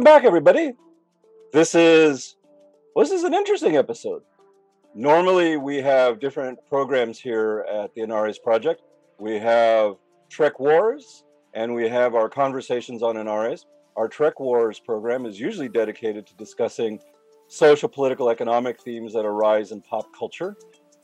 [0.00, 0.72] Welcome back, everybody.
[1.52, 2.36] This is
[2.94, 4.22] well, this is an interesting episode.
[4.94, 8.80] Normally, we have different programs here at the Anarres Project.
[9.18, 9.96] We have
[10.30, 13.66] Trek Wars, and we have our conversations on Anarres.
[13.94, 16.98] Our Trek Wars program is usually dedicated to discussing
[17.48, 20.56] social, political, economic themes that arise in pop culture.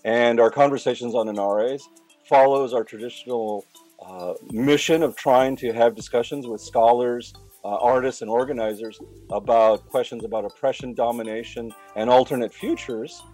[0.07, 1.83] And our conversations on Inares
[2.27, 3.67] follows our traditional
[4.03, 7.35] uh, mission of trying to have discussions with scholars,
[7.67, 13.25] uh, artists and organizers about questions about oppression, domination, and alternate futures.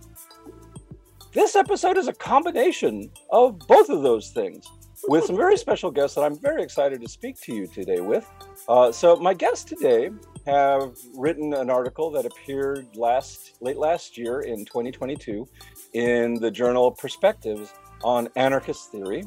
[1.35, 4.71] This episode is a combination of both of those things
[5.07, 8.27] with some very special guests that I'm very excited to speak to you today with.
[8.69, 10.09] Uh, so, my guests today
[10.47, 15.47] have written an article that appeared last late last year in 2022
[15.93, 19.25] in the journal Perspectives on anarchist theory.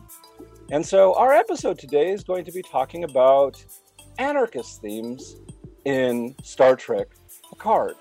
[0.72, 3.64] And so, our episode today is going to be talking about
[4.18, 5.38] anarchist themes
[5.86, 7.08] in Star Trek
[7.50, 7.96] Picard.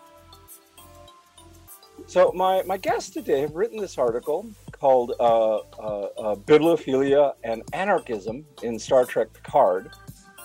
[2.07, 7.63] So, my, my guests today have written this article called uh, uh, uh, Bibliophilia and
[7.73, 9.91] Anarchism in Star Trek Picard.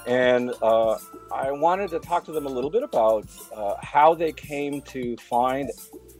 [0.08, 0.98] And uh,
[1.34, 5.17] I wanted to talk to them a little bit about uh, how they came to
[5.17, 5.70] find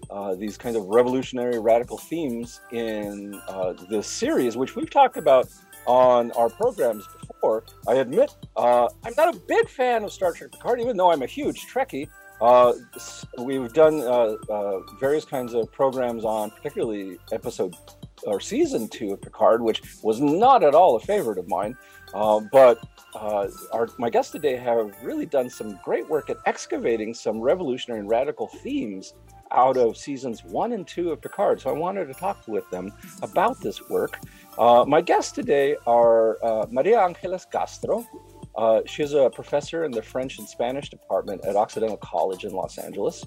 [0.10, 3.40] uh, these kinds of revolutionary radical themes in
[3.90, 5.48] this series, which we've talked about
[5.86, 7.08] on our programs
[7.40, 7.64] before.
[7.88, 11.22] I admit uh, I'm not a big fan of Star Trek Picard, even though I'm
[11.22, 12.08] a huge Trekkie.
[12.42, 12.74] Uh,
[13.38, 17.76] we've done uh, uh, various kinds of programs on, particularly episode
[18.24, 21.76] or season two of Picard, which was not at all a favorite of mine.
[22.14, 22.80] Uh, but
[23.16, 28.00] uh, our, my guests today have really done some great work at excavating some revolutionary
[28.00, 29.14] and radical themes
[29.52, 31.62] out of seasons one and two of Picard.
[31.62, 34.20] So I wanted to talk with them about this work.
[34.58, 38.06] Uh, my guests today are uh, Maria Angeles Castro.
[38.56, 42.78] Uh, she's a professor in the French and Spanish department at Occidental College in Los
[42.78, 43.26] Angeles.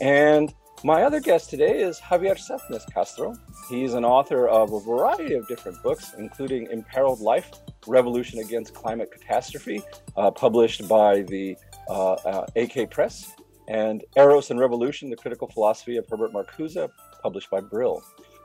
[0.00, 3.34] And my other guest today is Javier Sethness Castro.
[3.70, 7.50] He's an author of a variety of different books, including Imperiled Life
[7.86, 9.82] Revolution Against Climate Catastrophe,
[10.16, 11.56] uh, published by the
[11.88, 13.32] uh, uh, AK Press,
[13.68, 16.88] and Eros and Revolution The Critical Philosophy of Herbert Marcuse,
[17.22, 18.02] published by Brill.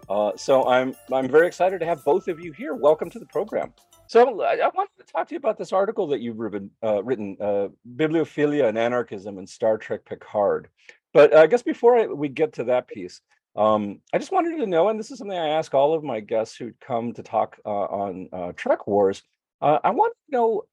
[0.09, 2.74] Uh, so I'm I'm very excited to have both of you here.
[2.74, 3.74] Welcome to the program.
[4.07, 7.03] So I, I wanted to talk to you about this article that you've written, uh,
[7.03, 10.69] written uh, Bibliophilia and Anarchism in Star Trek Picard.
[11.13, 13.22] But I guess before I, we get to that piece,
[13.56, 16.22] um, I just wanted to know, and this is something I ask all of my
[16.22, 19.22] guests who come to talk uh, on uh, Trek Wars.
[19.62, 20.63] Uh, I want to know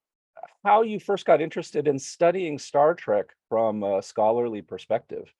[0.64, 5.32] how you first got interested in studying Star Trek from a scholarly perspective.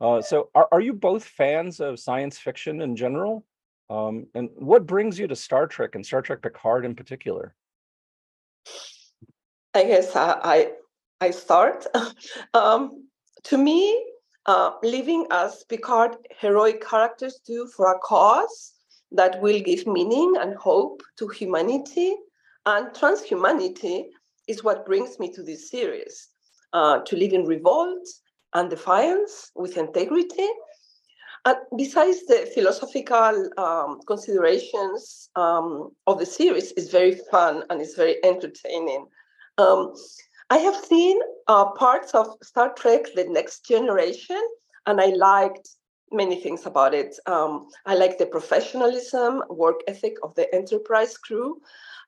[0.00, 3.44] Uh, so, are, are you both fans of science fiction in general?
[3.90, 7.54] Um, and what brings you to Star Trek and Star Trek Picard in particular?
[9.74, 10.72] I guess I I,
[11.20, 11.86] I start.
[12.54, 13.08] um,
[13.44, 14.04] to me,
[14.46, 18.72] uh, living as Picard heroic characters do for a cause
[19.12, 22.16] that will give meaning and hope to humanity
[22.66, 24.06] and transhumanity
[24.48, 26.28] is what brings me to this series.
[26.72, 28.08] Uh, to live in revolt,
[28.54, 30.48] and defiance with integrity.
[31.44, 37.94] And besides the philosophical um, considerations um, of the series is very fun and it's
[37.94, 39.06] very entertaining.
[39.58, 39.92] Um,
[40.50, 44.40] I have seen uh, parts of Star Trek: The Next Generation,
[44.86, 45.68] and I liked
[46.12, 47.16] many things about it.
[47.26, 51.60] Um, I like the professionalism, work ethic of the Enterprise crew.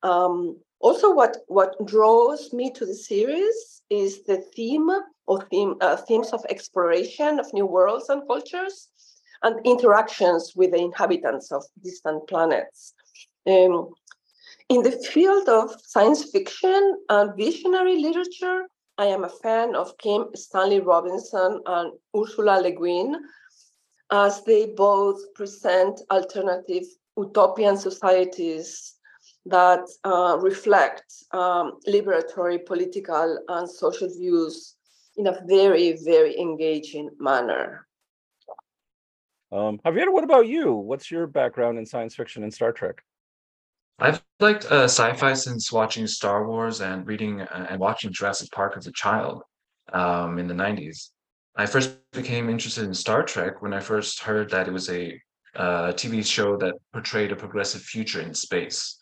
[0.02, 4.90] Um, also, what what draws me to the series is the theme
[5.26, 8.90] or theme, uh, themes of exploration of new worlds and cultures
[9.42, 12.92] and interactions with the inhabitants of distant planets.
[13.46, 13.94] Um,
[14.68, 18.66] in the field of science fiction and visionary literature,
[18.98, 23.16] I am a fan of Kim Stanley Robinson and Ursula Le Guin,
[24.10, 26.84] as they both present alternative
[27.16, 28.93] utopian societies
[29.46, 34.76] that uh, reflect um, liberatory political and social views
[35.16, 37.86] in a very, very engaging manner.
[39.52, 40.72] Um, Javier, what about you?
[40.72, 43.02] What's your background in science fiction and Star Trek?
[44.00, 48.74] I've liked uh, sci-fi since watching Star Wars and reading uh, and watching Jurassic Park
[48.76, 49.42] as a child
[49.92, 51.10] um, in the 90s.
[51.56, 55.20] I first became interested in Star Trek when I first heard that it was a
[55.54, 58.98] uh, TV show that portrayed a progressive future in space.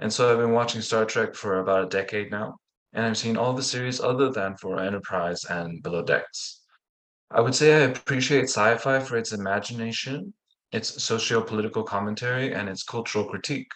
[0.00, 2.58] And so I've been watching Star Trek for about a decade now
[2.92, 6.62] and I've seen all the series other than for Enterprise and Below Decks.
[7.30, 10.32] I would say I appreciate sci fi for its imagination,
[10.72, 13.70] its socio political commentary, and its cultural critique.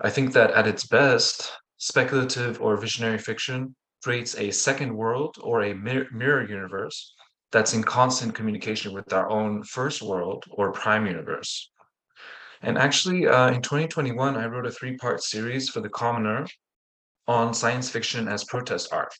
[0.00, 5.62] I think that at its best, speculative or visionary fiction creates a second world or
[5.62, 7.14] a mirror universe
[7.52, 11.70] that's in constant communication with our own first world or prime universe.
[12.62, 16.46] And actually, uh, in 2021, I wrote a three part series for the Commoner
[17.26, 19.14] on science fiction as protest art.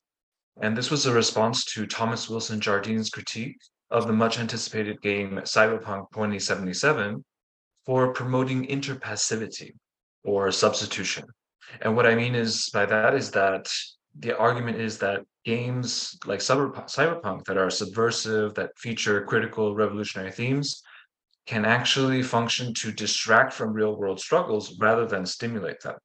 [0.61, 3.58] And this was a response to Thomas Wilson Jardine's critique
[3.90, 7.25] of the much anticipated game Cyberpunk 2077
[7.87, 9.73] for promoting interpassivity
[10.25, 11.25] or substitution.
[11.82, 13.69] And what I mean is by that is that
[14.19, 20.82] the argument is that games like cyberpunk that are subversive that feature critical revolutionary themes
[21.49, 25.97] can actually function to distract from real world struggles rather than stimulate them.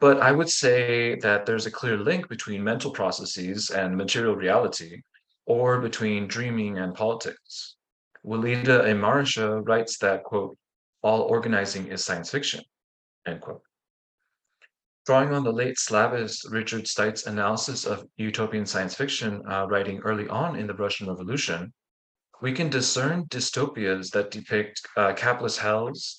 [0.00, 5.02] But i would say that there's a clear link between mental processes and material reality
[5.46, 7.76] or between dreaming and politics.
[8.26, 10.56] Walidah Imarisha writes that quote
[11.02, 12.62] all organizing is science fiction
[13.24, 13.62] end quote.
[15.06, 20.28] Drawing on the late Slavist Richard Stites' analysis of utopian science fiction, uh, writing early
[20.28, 21.72] on in the Russian Revolution,
[22.42, 26.18] we can discern dystopias that depict uh, capitalist hells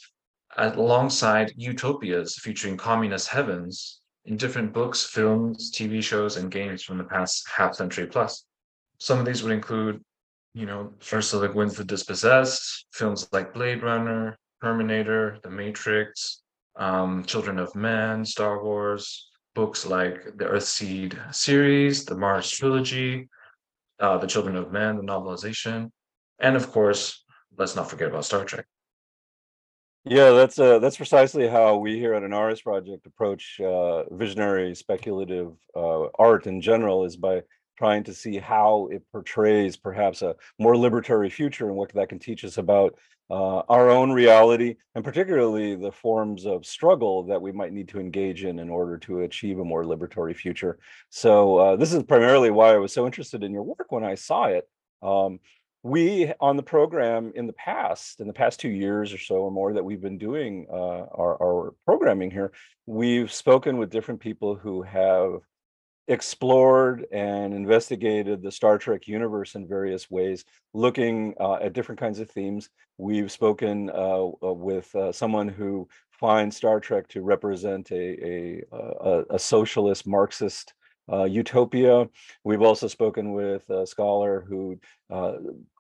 [0.58, 7.04] alongside utopias featuring communist heavens in different books, films, TV shows, and games from the
[7.04, 8.46] past half century plus.
[9.00, 10.02] Some of these would include,
[10.54, 16.42] you know, Ursula Le Guin's The Dispossessed, films like Blade Runner, Terminator, The Matrix,
[16.78, 23.28] um, Children of Men, Star Wars, books like the Earthseed series, the Mars trilogy,
[24.00, 25.90] uh, the Children of Men, the novelization,
[26.40, 27.24] and of course,
[27.58, 28.66] let's not forget about Star Trek.
[30.06, 35.54] Yeah, that's uh, that's precisely how we here at Anarres project approach uh, visionary, speculative
[35.76, 37.44] uh, art in general, is by
[37.78, 42.20] trying to see how it portrays perhaps a more liberatory future and what that can
[42.20, 42.96] teach us about
[43.30, 48.00] uh, our own reality and particularly the forms of struggle that we might need to
[48.00, 50.78] engage in in order to achieve a more liberatory future.
[51.10, 54.16] So uh, this is primarily why I was so interested in your work when I
[54.16, 54.68] saw it.
[55.02, 55.40] Um,
[55.84, 59.52] we on the program in the past, in the past two years or so or
[59.52, 62.54] more that we've been doing uh, our, our programming here,
[62.86, 65.42] we've spoken with different people who have
[66.08, 72.20] explored and investigated the Star Trek universe in various ways, looking uh, at different kinds
[72.20, 72.70] of themes.
[72.98, 78.64] We've spoken uh, uh with uh, someone who finds Star Trek to represent a, a,
[78.72, 80.74] a, a socialist Marxist
[81.12, 82.08] uh, utopia.
[82.44, 84.80] We've also spoken with a scholar who
[85.10, 85.34] uh,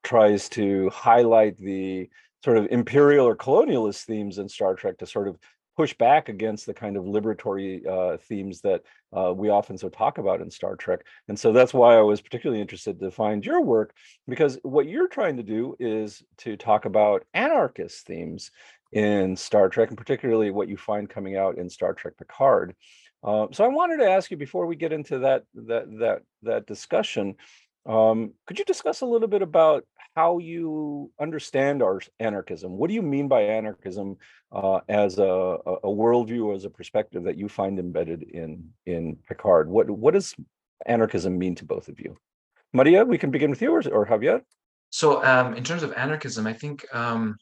[0.04, 2.10] tries to highlight the
[2.44, 5.38] sort of imperial or colonialist themes in Star Trek to sort of
[5.76, 8.84] push back against the kind of liberatory uh, themes that
[9.18, 11.00] uh, we often so talk about in Star Trek.
[11.28, 13.96] And so that's why I was particularly interested to find your work,
[14.28, 18.52] because what you're trying to do is to talk about anarchist themes
[18.92, 22.76] in Star Trek, and particularly what you find coming out in Star Trek Picard.
[23.24, 26.68] Uh, so I wanted to ask you before we get into that that that that
[26.68, 27.36] discussion,
[27.86, 29.86] um, could you discuss a little bit about
[30.16, 32.74] how you understand our anarchism?
[32.74, 34.18] What do you mean by anarchism
[34.52, 39.70] uh, as a, a worldview, as a perspective that you find embedded in in Picard?
[39.70, 40.36] What what does
[40.86, 42.18] anarchism mean to both of you?
[42.74, 44.42] Maria, we can begin with you, or, or Javier.
[44.90, 47.38] So, um, in terms of anarchism, I think um,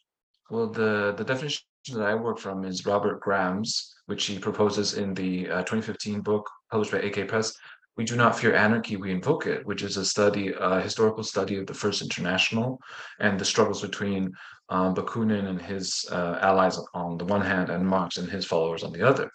[0.50, 5.14] well the the definition that I work from is Robert Graham's, which he proposes in
[5.14, 7.54] the uh, 2015 book published by AK Press,
[7.98, 11.58] we do not fear anarchy, we invoke it, which is a study, a historical study
[11.58, 12.80] of the First International
[13.20, 14.32] and the struggles between
[14.70, 18.84] um, Bakunin and his uh, allies on the one hand and Marx and his followers
[18.84, 19.30] on the other.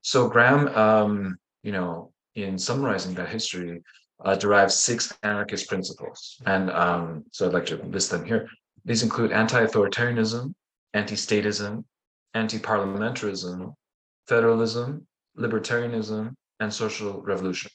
[0.00, 3.82] So Graham, um, you know, in summarizing that history,
[4.24, 6.40] uh, derives six anarchist principles.
[6.46, 8.48] And um, so I'd like to list them here.
[8.84, 10.54] These include anti-authoritarianism,
[10.94, 11.84] anti-statism,
[12.34, 13.74] anti-parliamentarism,
[14.26, 15.06] federalism,
[15.38, 17.70] libertarianism, and social revolution.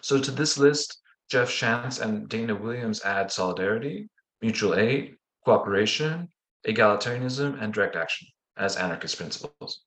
[0.00, 1.00] So to this list,
[1.30, 4.08] Jeff Shantz and Dana Williams add solidarity,
[4.42, 5.14] mutual aid,
[5.44, 6.28] cooperation,
[6.66, 9.82] egalitarianism, and direct action as anarchist principles.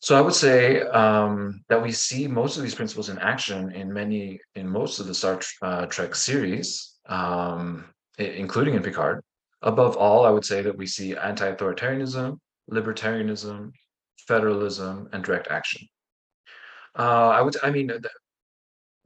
[0.00, 3.92] So I would say um, that we see most of these principles in action in
[3.92, 7.84] many, in most of the Star uh, Trek series, um,
[8.18, 9.22] including in Picard.
[9.62, 12.38] Above all, I would say that we see anti-authoritarianism,
[12.70, 13.72] libertarianism,
[14.26, 15.86] federalism, and direct action.
[16.98, 17.90] Uh, I would, I mean,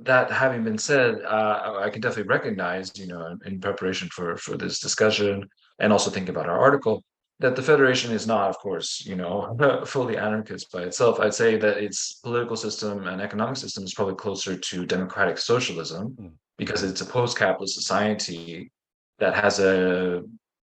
[0.00, 4.56] that having been said, uh, I can definitely recognize, you know, in preparation for for
[4.56, 7.02] this discussion and also think about our article,
[7.40, 9.56] that the federation is not, of course, you know,
[9.86, 11.20] fully anarchist by itself.
[11.20, 16.16] I'd say that its political system and economic system is probably closer to democratic socialism
[16.20, 16.32] mm.
[16.56, 18.70] because it's a post-capitalist society
[19.18, 20.22] that has a,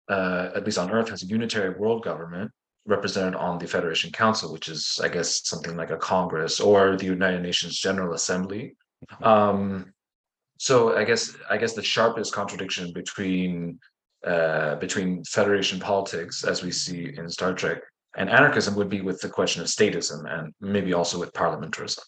[0.09, 2.51] uh, at least on Earth, has a unitary world government
[2.85, 7.05] represented on the Federation Council, which is, I guess, something like a Congress or the
[7.05, 8.75] United Nations General Assembly.
[9.11, 9.23] Mm-hmm.
[9.23, 9.93] Um,
[10.57, 13.79] so I guess I guess the sharpest contradiction between
[14.25, 17.79] uh, between Federation politics, as we see in Star Trek,
[18.17, 21.99] and anarchism would be with the question of statism and maybe also with parliamentarism.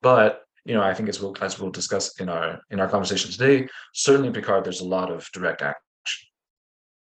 [0.00, 3.30] But you know, I think as we'll as we'll discuss in our in our conversation
[3.30, 5.87] today, certainly Picard, there's a lot of direct action.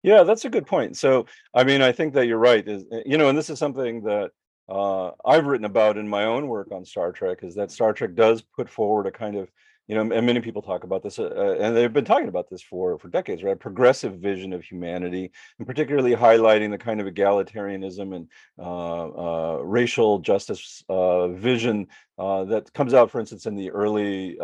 [0.04, 0.98] Yeah, that's a good point.
[0.98, 2.66] So, I mean, I think that you're right.
[2.68, 4.32] Is you know, and this is something that
[4.70, 7.40] uh, I've written about in my own work on Star Trek.
[7.44, 9.50] Is that Star Trek does put forward a kind of
[9.90, 12.48] you know, and many people talk about this, uh, uh, and they've been talking about
[12.48, 13.60] this for for decades, right?
[13.60, 18.28] Progressive vision of humanity, and particularly highlighting the kind of egalitarianism and
[18.60, 21.88] uh, uh, racial justice uh, vision
[22.20, 24.38] uh, that comes out, for instance, in the early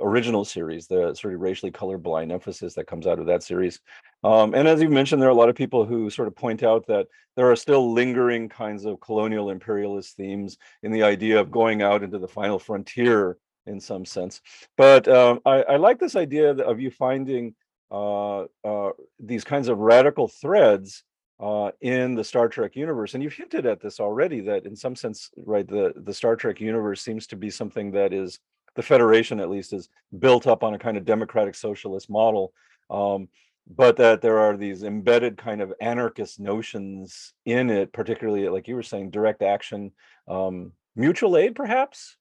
[0.00, 3.78] original series, the sort of racially colorblind emphasis that comes out of that series.
[4.24, 6.64] Um, and as you mentioned, there are a lot of people who sort of point
[6.64, 7.06] out that
[7.36, 12.02] there are still lingering kinds of colonial imperialist themes in the idea of going out
[12.02, 14.40] into the final frontier in some sense.
[14.76, 17.54] But um, I, I, like this idea of you finding
[17.90, 21.04] uh, uh, these kinds of radical threads
[21.38, 24.40] uh, in the Star Trek universe, and you've hinted at this already.
[24.40, 28.12] That in some sense, right, the the Star Trek universe seems to be something that
[28.12, 28.38] is
[28.74, 32.52] the Federation, at least, is built up on a kind of democratic socialist model.
[32.90, 33.28] Um,
[33.68, 38.76] but that there are these embedded kind of anarchist notions in it, particularly like you
[38.76, 39.90] were saying, direct action,
[40.28, 42.16] um, mutual aid, perhaps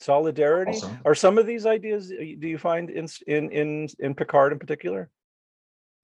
[0.00, 0.72] solidarity?
[0.72, 0.98] Awesome.
[1.04, 5.10] are some of these ideas do you find in in in in picard in particular?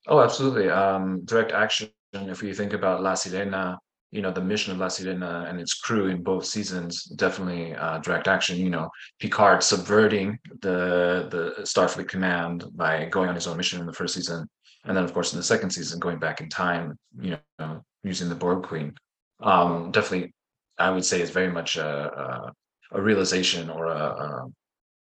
[0.06, 3.76] Oh absolutely um direct action if you think about la sirena
[4.12, 7.98] you know the mission of la sirena and its crew in both seasons definitely uh,
[7.98, 13.56] direct action you know picard subverting the the starfleet command by going on his own
[13.56, 14.48] mission in the first season
[14.84, 18.28] and then of course in the second season going back in time you know using
[18.28, 18.94] the borg queen.
[19.40, 20.32] Um definitely
[20.78, 21.88] i would say is very much a,
[22.24, 22.52] a
[22.92, 24.46] a realization or a, a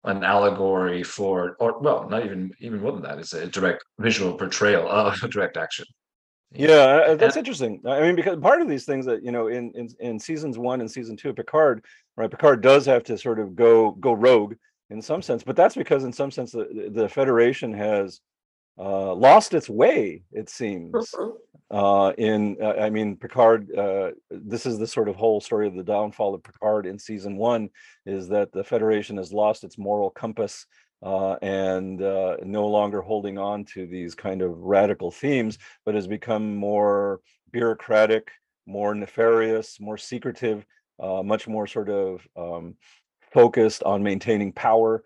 [0.04, 4.34] an allegory for or well not even even more than that it's a direct visual
[4.34, 5.86] portrayal of direct action.
[6.52, 7.80] Yeah uh, uh, that's and, interesting.
[7.86, 10.80] I mean because part of these things that you know in, in in seasons one
[10.80, 11.84] and season two of picard
[12.16, 14.54] right picard does have to sort of go go rogue
[14.90, 18.20] in some sense but that's because in some sense the, the federation has
[18.78, 21.14] uh, lost its way it seems
[21.70, 25.74] uh, in uh, i mean picard uh, this is the sort of whole story of
[25.74, 27.68] the downfall of picard in season one
[28.04, 30.66] is that the federation has lost its moral compass
[31.02, 36.06] uh, and uh, no longer holding on to these kind of radical themes but has
[36.06, 37.20] become more
[37.52, 38.30] bureaucratic
[38.66, 40.64] more nefarious more secretive
[41.00, 42.74] uh, much more sort of um,
[43.32, 45.02] focused on maintaining power.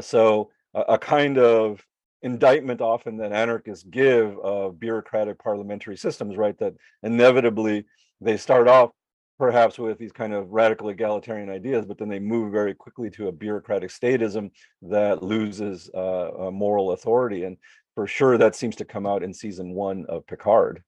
[0.00, 1.84] So a, a kind of
[2.22, 6.56] indictment often that anarchists give of bureaucratic parliamentary systems, right?
[6.58, 7.84] That inevitably
[8.20, 8.90] they start off
[9.38, 13.26] perhaps with these kind of radical egalitarian ideas, but then they move very quickly to
[13.26, 14.50] a bureaucratic statism
[14.82, 17.42] that loses uh, moral authority.
[17.44, 17.56] And
[17.94, 20.82] for sure, that seems to come out in season one of Picard.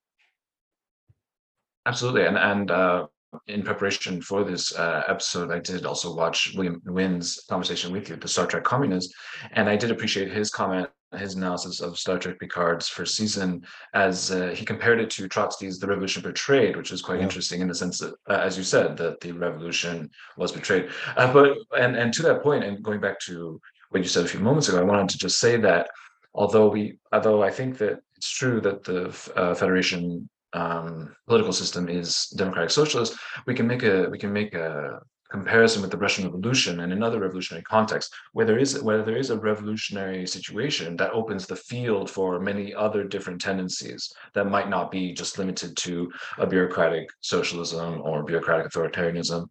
[1.86, 3.06] Absolutely, and and uh,
[3.48, 8.16] in preparation for this uh, episode, I did also watch William Nguyen's conversation with you,
[8.16, 9.12] the Star Trek Communist,
[9.52, 10.88] and I did appreciate his comment
[11.18, 15.78] his analysis of Star Trek Picard's first season as uh, he compared it to Trotsky's
[15.78, 17.24] The Revolution Betrayed, which was quite yeah.
[17.24, 20.88] interesting in the sense that, uh, as you said, that the revolution was betrayed.
[21.16, 24.28] Uh, but and and to that point, and going back to what you said a
[24.28, 25.88] few moments ago, I wanted to just say that
[26.34, 31.88] although we, although I think that it's true that the uh, Federation um, political system
[31.88, 33.16] is democratic socialist,
[33.46, 35.00] we can make a we can make a
[35.34, 39.30] comparison with the Russian Revolution and another revolutionary context, where there is where there is
[39.30, 44.00] a revolutionary situation that opens the field for many other different tendencies
[44.34, 45.92] that might not be just limited to
[46.38, 49.42] a bureaucratic socialism or bureaucratic authoritarianism.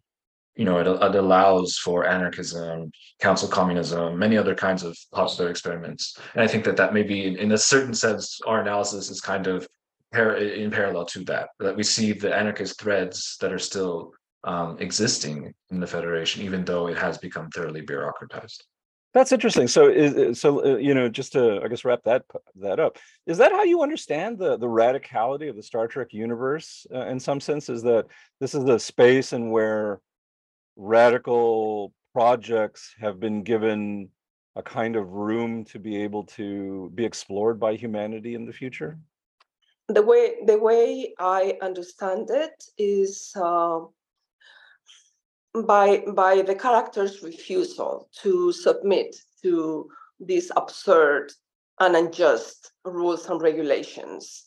[0.56, 6.04] You know, it, it allows for anarchism, council communism, many other kinds of popular experiments.
[6.34, 9.48] And I think that that maybe, in, in a certain sense, our analysis is kind
[9.48, 9.68] of
[10.14, 11.46] in parallel to that.
[11.60, 14.14] That we see the anarchist threads that are still
[14.44, 18.64] um, existing in the federation, even though it has become thoroughly bureaucratized.
[19.14, 19.68] That's interesting.
[19.68, 22.98] So, is, so uh, you know, just to I guess wrap that that up,
[23.28, 26.88] is that how you understand the the radicality of the Star Trek universe?
[26.94, 28.08] Uh, in some sense, is that
[28.40, 30.02] this is the space in where
[30.76, 34.10] radical projects have been given
[34.56, 38.98] a kind of room to be able to be explored by humanity in the future?
[39.90, 43.32] The way the way I understand it is.
[43.36, 43.82] Uh,
[45.66, 51.32] by by the character's refusal to submit to these absurd
[51.80, 54.46] and unjust rules and regulations.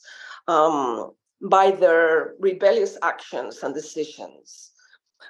[0.48, 4.70] Um, by their rebellious actions and decisions,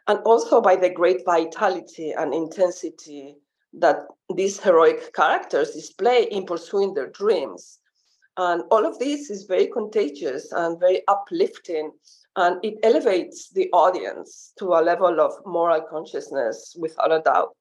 [0.06, 3.36] and also by the great vitality and intensity
[3.72, 7.78] that these heroic characters display in pursuing their dreams.
[8.38, 11.92] And all of this is very contagious and very uplifting,
[12.36, 17.56] and it elevates the audience to a level of moral consciousness without a doubt.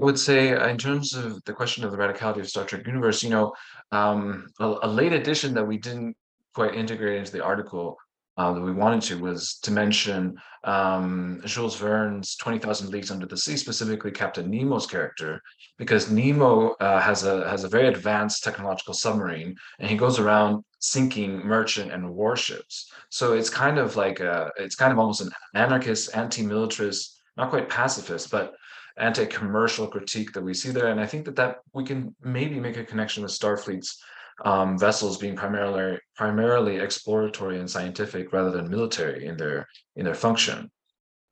[0.00, 2.86] I would say, uh, in terms of the question of the radicality of Star Trek
[2.86, 3.54] universe, you know,
[3.92, 6.16] um, a, a late addition that we didn't
[6.54, 7.98] quite integrate into the article
[8.36, 13.36] uh, that we wanted to was to mention um, Jules Verne's 20,000 Leagues Under the
[13.36, 15.40] Sea, specifically Captain Nemo's character,
[15.78, 20.64] because Nemo uh, has a has a very advanced technological submarine, and he goes around
[20.78, 22.90] sinking merchant and warships.
[23.10, 27.68] So it's kind of like a, it's kind of almost an anarchist, anti-militarist, not quite
[27.68, 28.54] pacifist, but
[28.96, 30.88] anti-commercial critique that we see there.
[30.88, 34.02] And I think that that we can maybe make a connection with Starfleet's
[34.44, 40.14] um, vessels being primarily primarily exploratory and scientific rather than military in their in their
[40.14, 40.70] function.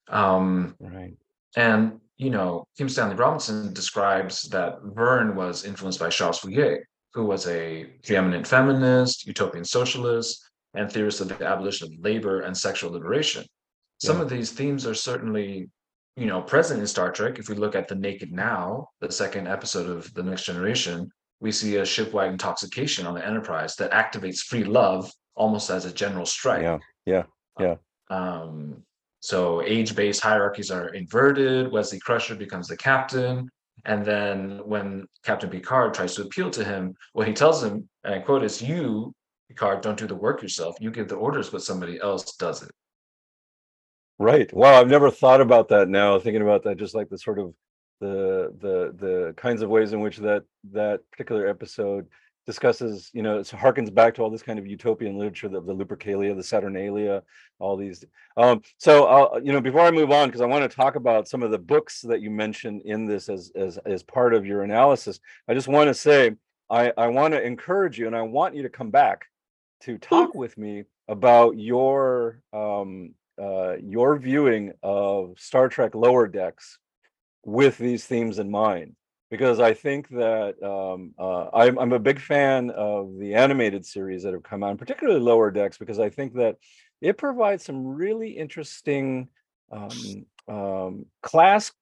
[0.08, 1.14] Um, right.
[1.56, 7.24] And you know, Kim Stanley Robinson describes that Verne was influenced by Charles Fourier, who
[7.24, 12.92] was a preeminent feminist, utopian socialist, and theorist of the abolition of labor and sexual
[12.92, 13.44] liberation.
[13.98, 14.22] Some yeah.
[14.22, 15.68] of these themes are certainly,
[16.16, 17.38] you know, present in Star Trek.
[17.38, 21.10] If we look at the Naked Now, the second episode of the Next Generation,
[21.42, 25.92] we see a shipwide intoxication on the Enterprise that activates free love almost as a
[25.92, 26.62] general strike.
[26.62, 27.24] Yeah, yeah,
[27.58, 27.74] yeah.
[28.10, 28.84] Um,
[29.18, 31.72] so age-based hierarchies are inverted.
[31.72, 33.48] Wesley Crusher becomes the captain,
[33.84, 38.14] and then when Captain Picard tries to appeal to him, what he tells him, and
[38.14, 39.12] I quote, is "You,
[39.48, 40.76] Picard, don't do the work yourself.
[40.78, 42.70] You give the orders, but somebody else does it."
[44.20, 44.52] Right.
[44.54, 45.88] Wow, I've never thought about that.
[45.88, 47.52] Now thinking about that, just like the sort of
[48.02, 52.06] the the the kinds of ways in which that that particular episode
[52.44, 55.74] discusses you know it harkens back to all this kind of utopian literature the, the
[55.74, 57.22] lupercalia the saturnalia
[57.60, 58.04] all these
[58.36, 61.28] um so i'll you know before i move on because i want to talk about
[61.28, 64.62] some of the books that you mentioned in this as as as part of your
[64.62, 66.32] analysis i just want to say
[66.68, 69.26] i i want to encourage you and i want you to come back
[69.80, 76.78] to talk with me about your um uh your viewing of star trek lower decks
[77.44, 78.94] with these themes in mind
[79.30, 84.24] because I think that um, uh, I'm, I'm, a big fan of the animated series
[84.24, 86.56] that have come on, particularly Lower Decks, because I think that
[87.00, 89.28] it provides some really interesting
[89.70, 91.72] um, um, class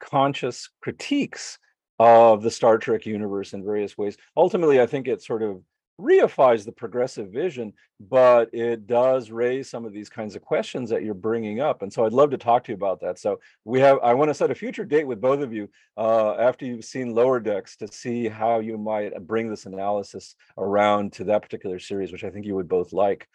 [0.00, 1.58] conscious critiques
[2.00, 4.16] of the Star Trek universe in various ways.
[4.36, 5.62] Ultimately, I think it sort of
[6.00, 11.02] reifies the progressive vision, but it does raise some of these kinds of questions that
[11.02, 11.82] you're bringing up.
[11.82, 13.18] And so I'd love to talk to you about that.
[13.18, 16.34] So we have, I want to set a future date with both of you uh,
[16.34, 21.24] after you've seen Lower Decks to see how you might bring this analysis around to
[21.24, 23.26] that particular series, which I think you would both like.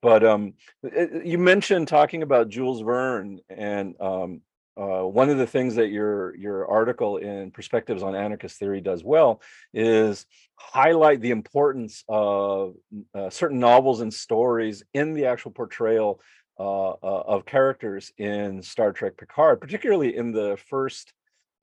[0.00, 0.54] But um,
[1.24, 4.42] you mentioned talking about Jules Verne, and um,
[4.78, 9.02] uh, one of the things that your your article in Perspectives on Anarchist Theory does
[9.02, 9.42] well
[9.74, 12.74] is highlight the importance of
[13.14, 16.20] uh, certain novels and stories in the actual portrayal
[16.60, 21.12] uh, uh of characters in Star Trek Picard, particularly in the first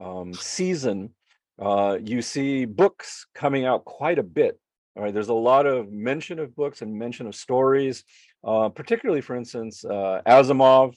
[0.01, 1.11] um, season.
[1.57, 4.59] Uh, you see books coming out quite a bit.
[4.97, 8.03] All right, there's a lot of mention of books and mention of stories,
[8.43, 10.95] uh, particularly, for instance, Asimov,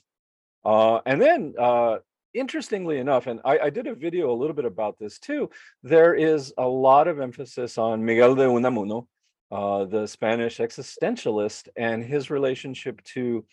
[0.64, 1.98] uh, and then uh,
[2.34, 5.50] interestingly enough, and I, I, did a video a little bit about this too,
[5.82, 9.06] there is a lot of emphasis on Miguel de Unamuno,
[9.50, 13.44] uh, the Spanish existentialist, and his relationship to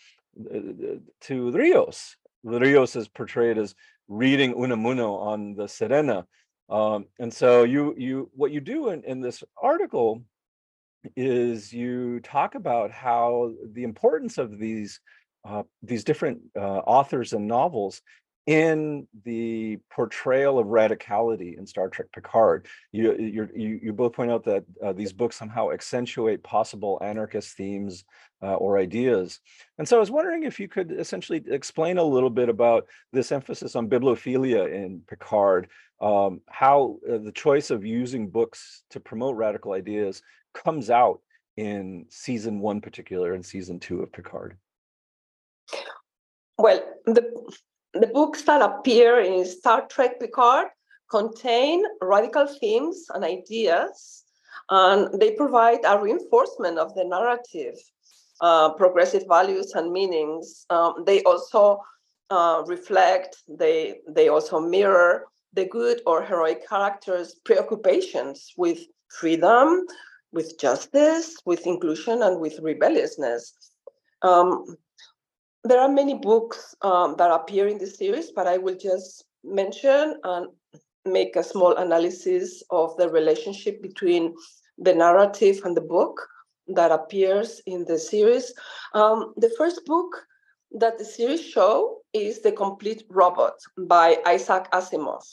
[0.54, 2.18] uh, to Rios.
[2.44, 3.74] Rios is portrayed as
[4.08, 6.26] reading Unamuno on the Sirena.
[6.70, 10.24] Um, and so you you what you do in, in this article
[11.16, 15.00] is you talk about how the importance of these
[15.48, 18.02] uh, these different uh, authors and novels
[18.46, 22.68] in the portrayal of radicality in Star Trek Picard.
[22.92, 28.06] You you you both point out that uh, these books somehow accentuate possible anarchist themes
[28.44, 29.40] uh, or ideas.
[29.80, 33.32] And so I was wondering if you could essentially explain a little bit about this
[33.32, 39.36] emphasis on bibliophilia in Picard, um, how uh, the choice of using books to promote
[39.36, 40.22] radical ideas
[40.54, 41.22] comes out
[41.58, 44.58] in season one particular and season two of Picard.
[46.58, 47.32] Well, the
[47.96, 50.68] the books that appear in Star Trek Picard
[51.10, 54.24] contain radical themes and ideas,
[54.70, 57.76] and they provide a reinforcement of the narrative,
[58.42, 60.66] uh, progressive values and meanings.
[60.70, 61.80] Um, they also
[62.30, 69.86] uh, reflect, they, they also mirror the good or heroic characters' preoccupations with freedom,
[70.34, 73.54] with justice, with inclusion, and with rebelliousness.
[74.22, 74.76] Um,
[75.66, 80.20] there are many books um, that appear in the series, but I will just mention
[80.24, 80.48] and
[81.06, 84.36] make a small analysis of the relationship between
[84.78, 86.22] the narrative and the book
[86.68, 88.54] that appears in the series.
[88.94, 90.16] Um, the first book
[90.72, 95.24] that the series show is The Complete Robot by Isaac Asimov.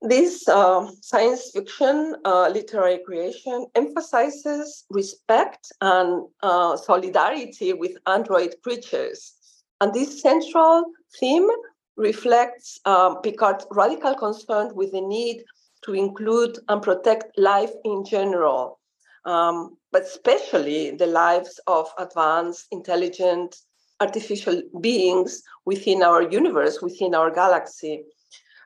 [0.00, 9.34] This uh, science fiction uh, literary creation emphasizes respect and uh, solidarity with android creatures.
[9.80, 10.84] And this central
[11.18, 11.48] theme
[11.96, 15.42] reflects um, Picard's radical concern with the need
[15.82, 18.78] to include and protect life in general,
[19.24, 23.56] um, but especially the lives of advanced, intelligent,
[24.00, 28.04] artificial beings within our universe, within our galaxy.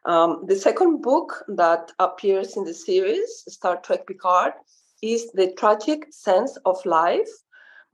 [0.04, 4.52] Um, the second book that appears in the series, Star Trek Picard,
[5.00, 7.30] is The Tragic Sense of Life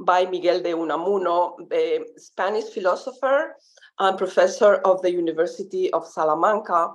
[0.01, 3.57] by Miguel de Unamuno, the Spanish philosopher
[3.99, 6.95] and professor of the University of Salamanca,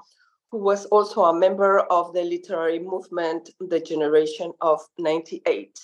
[0.51, 5.79] who was also a member of the literary movement, the generation of 98.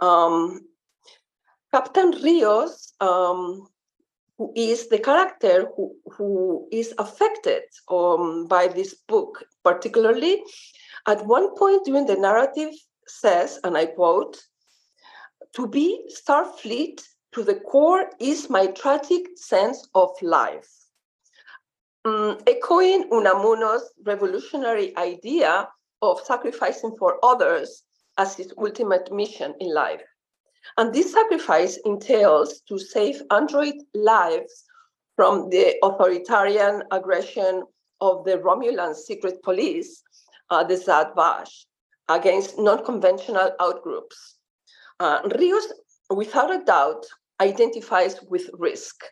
[0.00, 0.62] Um,
[1.72, 3.66] Captain Rios um,
[4.38, 10.42] who is the character who, who is affected um, by this book, particularly
[11.06, 12.70] at one point during the narrative
[13.06, 14.42] says, and I quote,
[15.54, 20.68] to be Starfleet to the core is my tragic sense of life.
[22.04, 25.68] Um, echoing Unamuno's revolutionary idea
[26.02, 27.82] of sacrificing for others
[28.18, 30.02] as his ultimate mission in life.
[30.76, 34.64] And this sacrifice entails to save android lives
[35.16, 37.62] from the authoritarian aggression
[38.00, 40.02] of the Romulan secret police,
[40.50, 41.66] uh, the Zhat Vash,
[42.08, 44.34] against non-conventional outgroups.
[45.00, 45.72] Uh, Rios,
[46.10, 47.04] without a doubt,
[47.40, 49.04] identifies with risk,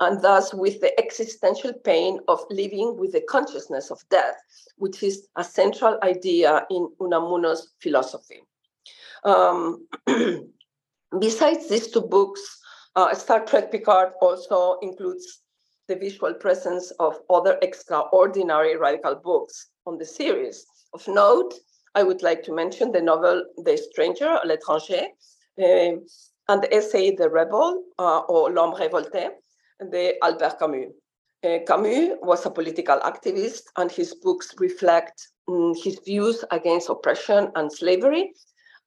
[0.00, 4.36] and thus with the existential pain of living with the consciousness of death,
[4.76, 8.42] which is a central idea in Unamuno's philosophy.
[9.24, 9.86] Um,
[11.18, 12.42] Besides these two books,
[12.96, 15.42] uh, Star Trek Picard also includes
[15.88, 20.66] the visual presence of other extraordinary radical books on the series.
[20.92, 21.54] Of note,
[21.94, 25.06] I would like to mention the novel The Stranger, L'étranger,
[25.58, 25.96] uh,
[26.48, 29.30] and the essay The Rebel, uh, or L'Homme Révolté,
[29.80, 30.92] the Albert Camus.
[31.44, 37.50] Uh, Camus was a political activist, and his books reflect um, his views against oppression
[37.54, 38.32] and slavery,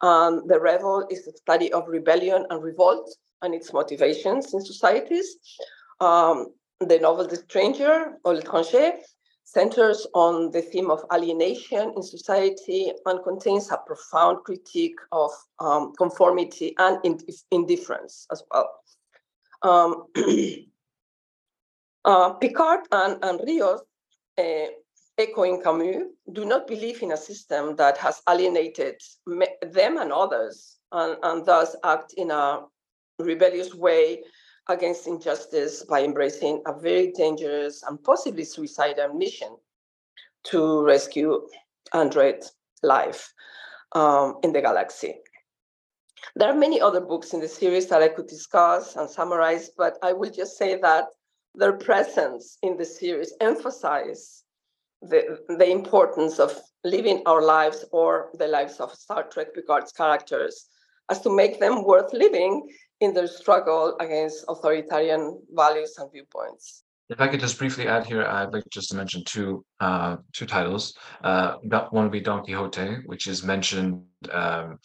[0.02, 3.10] um, the Rebel is the study of rebellion and revolt
[3.42, 5.38] and its motivations in societies.
[6.00, 8.94] Um, the novel The Stranger, or L'étranger,
[9.44, 15.92] centers on the theme of alienation in society and contains a profound critique of um,
[15.98, 17.20] conformity and
[17.52, 18.70] indifference as well.
[19.64, 20.06] Um,
[22.06, 23.82] uh, Picard and, and Rios
[24.38, 24.68] uh,
[25.20, 28.96] echoing Camus, do not believe in a system that has alienated
[29.62, 32.62] them and others, and, and thus act in a
[33.20, 34.24] rebellious way
[34.70, 39.56] against injustice by embracing a very dangerous and possibly suicidal mission
[40.44, 41.42] to rescue
[41.94, 42.44] Android
[42.82, 43.34] life
[43.94, 45.16] um, in the galaxy.
[46.36, 49.98] There are many other books in the series that I could discuss and summarize, but
[50.02, 51.06] I will just say that
[51.56, 54.44] their presence in the series emphasize
[55.02, 60.68] the, the importance of living our lives or the lives of Star Trek Picard's characters
[61.10, 66.84] as to make them worth living in their struggle against authoritarian values and viewpoints.
[67.10, 70.46] If I could just briefly add here, I'd like just to mention two uh, two
[70.46, 70.96] titles.
[71.24, 71.56] Uh,
[71.90, 74.78] one would be Don Quixote, which is mentioned um,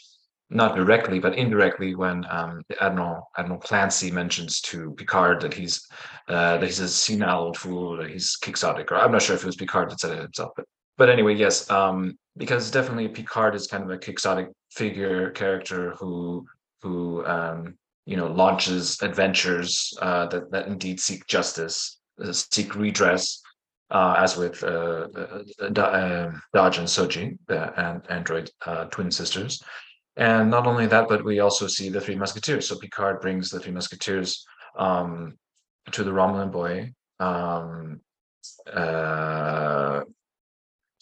[0.55, 5.87] not directly but indirectly when um, Admiral Admiral Clancy mentions to Picard that he's
[6.29, 9.43] uh, that he's a senile old fool, that he's quixotic, or I'm not sure if
[9.43, 10.65] it was Picard that said it himself, but
[10.97, 16.47] but anyway, yes, um, because definitely Picard is kind of a quixotic figure character who
[16.83, 17.75] who um,
[18.07, 23.41] you know launches adventures uh, that that indeed seek justice, uh, seek redress.
[23.91, 28.51] Uh, as with uh, uh, uh Dahj and Soji, the and android
[28.91, 29.63] twin sisters,
[30.17, 32.69] and not only that, but we also see the Three Musketeers.
[32.69, 34.47] So Picard brings the Three Musketeers
[34.79, 35.37] um,
[35.91, 38.01] to the Romulan boy um,
[38.73, 40.03] uh,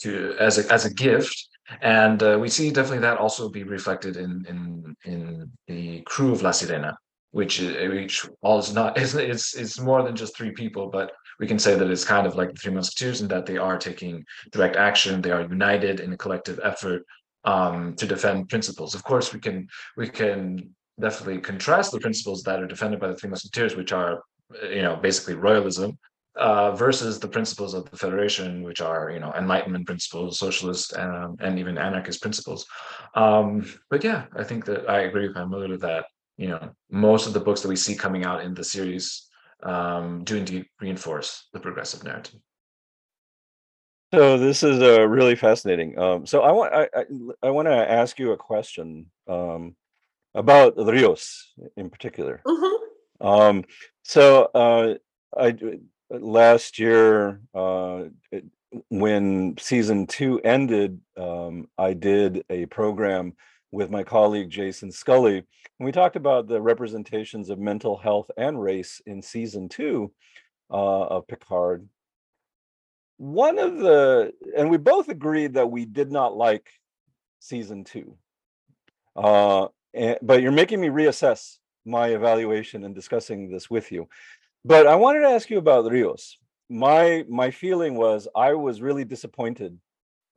[0.00, 1.48] to as a as a gift,
[1.82, 6.42] and uh, we see definitely that also be reflected in in in the crew of
[6.42, 6.94] La Sirena,
[7.32, 11.46] which which all is not it's it's it's more than just three people, but we
[11.46, 14.24] can say that it's kind of like the Three Musketeers in that they are taking
[14.52, 17.04] direct action, they are united in a collective effort
[17.44, 18.94] um, to defend principles.
[18.94, 23.16] Of course, we can we can definitely contrast the principles that are defended by the
[23.16, 24.22] Three Musketeers, which are
[24.62, 25.98] you know basically royalism,
[26.36, 31.36] uh, versus the principles of the Federation, which are you know Enlightenment principles, socialist, um,
[31.40, 32.66] and even anarchist principles.
[33.14, 37.32] Um, but yeah, I think that I agree with Pamela that you know most of
[37.32, 39.28] the books that we see coming out in the series
[39.62, 42.40] um, do indeed reinforce the progressive narrative.
[44.12, 45.98] So this is uh, really fascinating.
[45.98, 47.04] Um, so I want I, I,
[47.44, 49.74] I want to ask you a question um,
[50.34, 52.42] about Rios in particular.
[52.46, 53.26] Mm-hmm.
[53.26, 53.64] Um,
[54.02, 54.94] so uh,
[55.38, 55.56] I
[56.10, 58.04] last year uh,
[58.90, 63.32] when season two ended, um, I did a program
[63.70, 65.46] with my colleague Jason Scully, and
[65.86, 70.12] we talked about the representations of mental health and race in season two
[70.70, 71.88] uh, of Picard
[73.16, 76.68] one of the and we both agreed that we did not like
[77.40, 78.16] season two.
[79.16, 84.08] Uh and, but you're making me reassess my evaluation and discussing this with you.
[84.64, 86.38] But i wanted to ask you about rios.
[86.68, 89.78] My my feeling was i was really disappointed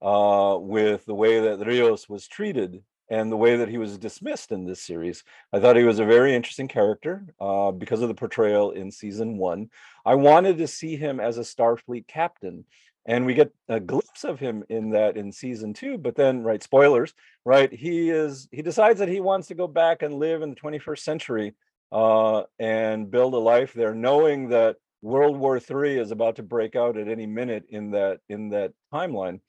[0.02, 4.52] uh with the way that rios was treated and the way that he was dismissed
[4.52, 5.24] in this series.
[5.54, 9.38] I thought he was a very interesting character uh, because of the portrayal in season
[9.38, 9.70] one.
[10.06, 12.66] I wanted to see him as a Starfleet captain.
[13.08, 16.64] And we get a glimpse of him in that in season two, but then, right,
[16.64, 17.14] spoilers,
[17.46, 17.72] right?
[17.72, 21.00] He is he decides that he wants to go back and live in the 21st
[21.00, 21.54] century
[21.92, 26.76] uh, and build a life there, knowing that World War III is about to break
[26.76, 29.40] out at any minute in that in that timeline.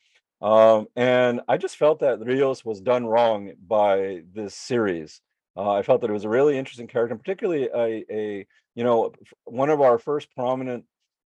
[0.43, 5.21] Um, and I just felt that Rios was done wrong by this series.
[5.57, 8.85] Uh, I felt that it was a really interesting character, and particularly a, a you
[8.85, 9.13] know
[9.45, 10.85] one of our first prominent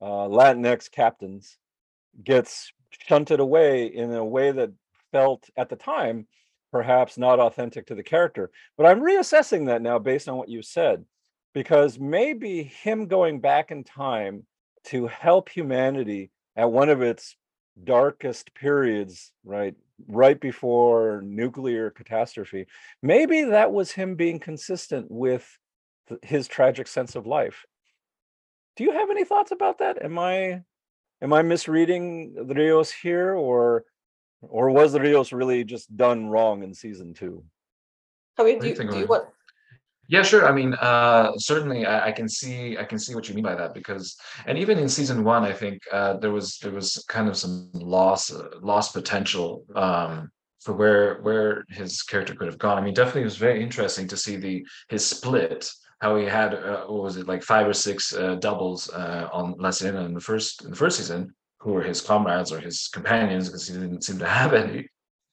[0.02, 1.58] uh, Latinx captains
[2.24, 2.72] gets
[3.08, 4.72] shunted away in a way that
[5.12, 6.28] felt at the time
[6.72, 8.50] perhaps not authentic to the character.
[8.78, 11.04] But I'm reassessing that now based on what you said,
[11.54, 14.46] because maybe him going back in time
[14.86, 17.36] to help humanity at one of its
[17.84, 19.76] darkest periods, right?
[20.08, 22.68] Right before nuclear catastrophe.
[23.02, 25.48] Maybe that was him being consistent with
[26.10, 27.66] th- his tragic sense of life.
[28.78, 30.04] Do you have any thoughts about that?
[30.04, 30.62] Am I
[31.22, 33.86] am I misreading Rios here or
[34.42, 37.44] or was Rios really just done wrong in season two?
[38.38, 39.26] I mean, do you, do you want
[40.12, 40.46] yeah, sure.
[40.46, 43.56] I mean, uh, certainly, I, I, can see, I can see what you mean by
[43.56, 47.30] that because, and even in season one, I think uh, there was there was kind
[47.30, 52.78] of some loss, uh, lost potential um, for where where his character could have gone.
[52.78, 55.72] I mean, definitely, it was very interesting to see the his split,
[56.02, 59.56] how he had uh, what was it like five or six uh, doubles uh, on
[59.60, 62.90] La Sirena in the first in the first season, who were his comrades or his
[62.90, 64.90] companions because he didn't seem to have any.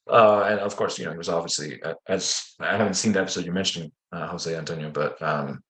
[0.09, 3.21] Uh, and of course, you know, he was obviously uh, as I haven't seen the
[3.21, 5.61] episode you're mentioning, uh, Jose Antonio, but um,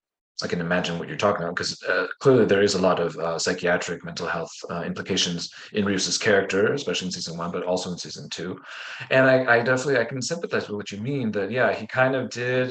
[0.42, 3.16] I can imagine what you're talking about because uh, clearly there is a lot of
[3.16, 7.90] uh, psychiatric mental health uh, implications in Rios's character, especially in season one, but also
[7.90, 8.60] in season two.
[9.10, 11.32] And I, I, definitely I can sympathize with what you mean.
[11.32, 12.70] That yeah, he kind of did.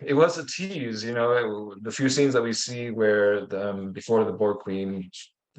[0.00, 3.92] it was a tease, you know, the few scenes that we see where the, um,
[3.92, 5.10] before the Borg Queen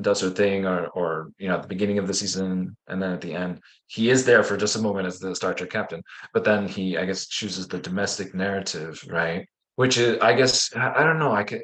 [0.02, 3.12] does her thing or or you know at the beginning of the season and then
[3.14, 3.62] at the end.
[3.88, 6.02] He is there for just a moment as the star trek captain
[6.34, 9.48] but then he i guess chooses the domestic narrative right?
[9.76, 11.64] Which is i guess i don't know i could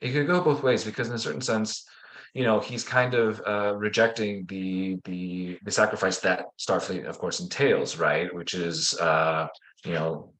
[0.00, 1.84] it could go both ways because in a certain sense
[2.34, 7.40] you know he's kind of uh, rejecting the the the sacrifice that starfleet of course
[7.40, 8.32] entails right?
[8.34, 9.48] Which is uh
[9.84, 10.32] you know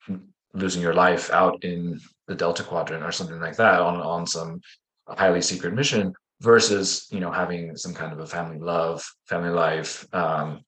[0.54, 4.60] losing your life out in the delta quadrant or something like that on on some
[5.06, 10.06] highly secret mission versus you know having some kind of a family love family life
[10.12, 10.60] um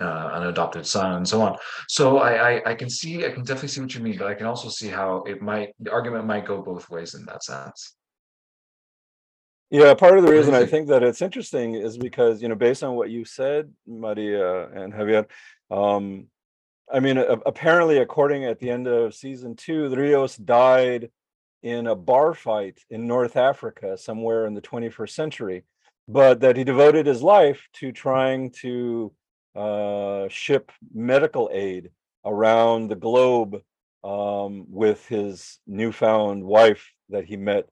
[0.00, 1.56] uh, an adopted son and so on.
[1.88, 4.34] So I, I i can see i can definitely see what you mean but i
[4.34, 7.94] can also see how it might the argument might go both ways in that sense.
[9.70, 10.88] Yeah part of the reason i think?
[10.88, 15.26] that it's interesting is because you know based on what you said maria and javier
[15.70, 16.26] um
[16.92, 21.10] i mean apparently according at the end of season two the rios died
[21.64, 25.64] in a bar fight in North Africa somewhere in the 21st century,
[26.06, 29.10] but that he devoted his life to trying to
[29.56, 31.90] uh, ship medical aid
[32.26, 33.62] around the globe
[34.04, 37.66] um, with his newfound wife that he met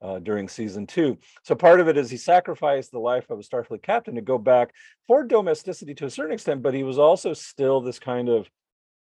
[0.00, 1.18] uh, during season two.
[1.42, 4.38] So part of it is he sacrificed the life of a Starfleet captain to go
[4.38, 4.72] back
[5.06, 8.48] for domesticity to a certain extent, but he was also still this kind of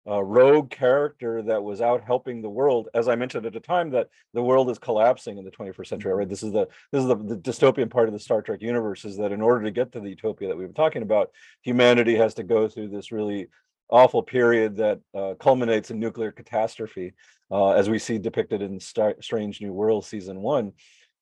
[0.07, 3.89] uh, rogue character that was out helping the world as i mentioned at a time
[3.89, 7.07] that the world is collapsing in the 21st century right this is the this is
[7.07, 9.91] the, the, dystopian part of the star trek universe is that in order to get
[9.91, 13.47] to the utopia that we've been talking about humanity has to go through this really
[13.93, 17.13] awful period that uh, culminates in nuclear catastrophe,
[17.51, 20.73] uh, as we see depicted in Star- Strange New World season one.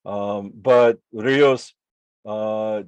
[0.06, 1.74] Um, but Rios
[2.26, 2.84] uh,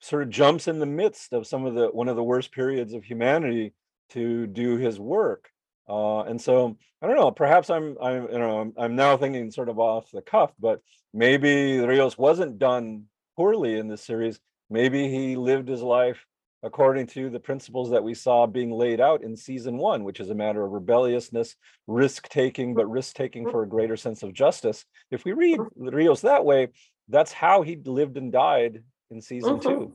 [0.00, 2.94] sort of jumps in the midst of some of the one of the worst periods
[2.94, 3.72] of humanity
[4.14, 5.48] to do his work.
[5.88, 7.30] Uh, and so I don't know.
[7.30, 10.80] Perhaps I'm I'm you know I'm, I'm now thinking sort of off the cuff, but
[11.12, 13.04] maybe Rios wasn't done
[13.36, 14.40] poorly in this series.
[14.70, 16.24] Maybe he lived his life
[16.62, 20.30] according to the principles that we saw being laid out in season one, which is
[20.30, 24.86] a matter of rebelliousness, risk taking, but risk taking for a greater sense of justice.
[25.10, 26.68] If we read Rios that way,
[27.10, 29.68] that's how he lived and died in season mm-hmm.
[29.68, 29.92] two.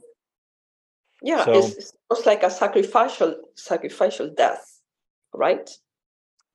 [1.21, 4.79] Yeah, so, it's, it's almost like a sacrificial sacrificial death,
[5.33, 5.69] right?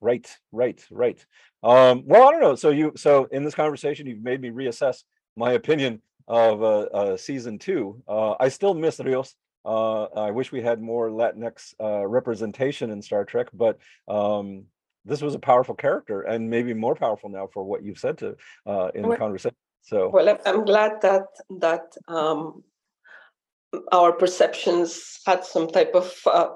[0.00, 1.24] Right, right, right.
[1.62, 2.54] Um, well, I don't know.
[2.54, 5.04] So you, so in this conversation, you've made me reassess
[5.36, 8.02] my opinion of uh, uh, season two.
[8.06, 9.34] Uh, I still miss Rios.
[9.64, 14.64] Uh, I wish we had more Latinx uh, representation in Star Trek, but um,
[15.06, 18.36] this was a powerful character, and maybe more powerful now for what you've said to
[18.66, 19.56] uh, in well, the conversation.
[19.82, 21.26] So, well, I'm glad that
[21.60, 22.62] that um,
[23.92, 26.48] our perceptions had some type of uh,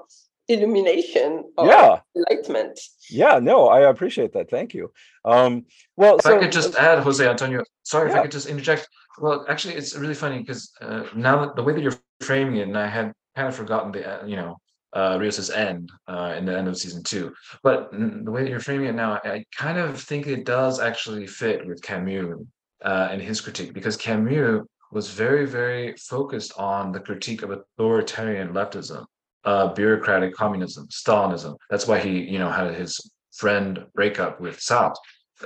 [0.49, 1.99] illumination or yeah.
[2.15, 2.79] enlightenment.
[3.09, 4.49] Yeah, no, I appreciate that.
[4.49, 4.91] Thank you.
[5.23, 7.63] Um, well, if so, I could just add, Jose Antonio.
[7.83, 8.15] Sorry, yeah.
[8.15, 8.87] if I could just interject.
[9.19, 12.67] Well, actually, it's really funny because uh, now that the way that you're framing it,
[12.67, 14.57] and I had kind of forgotten the uh, you know
[14.93, 18.59] uh, Rios's end uh, in the end of season two, but the way that you're
[18.59, 22.35] framing it now, I kind of think it does actually fit with Camus
[22.83, 28.49] uh, and his critique because Camus was very very focused on the critique of authoritarian
[28.49, 29.05] leftism,
[29.45, 31.55] uh, bureaucratic communism, Stalinism.
[31.69, 32.99] That's why he you know had his
[33.33, 34.95] friend breakup with Sartre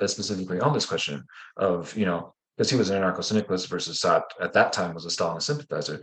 [0.01, 1.23] uh, specifically on this question
[1.57, 5.09] of you know because he was an anarcho-syndicalist versus Sartre at that time was a
[5.09, 6.01] Stalinist sympathizer.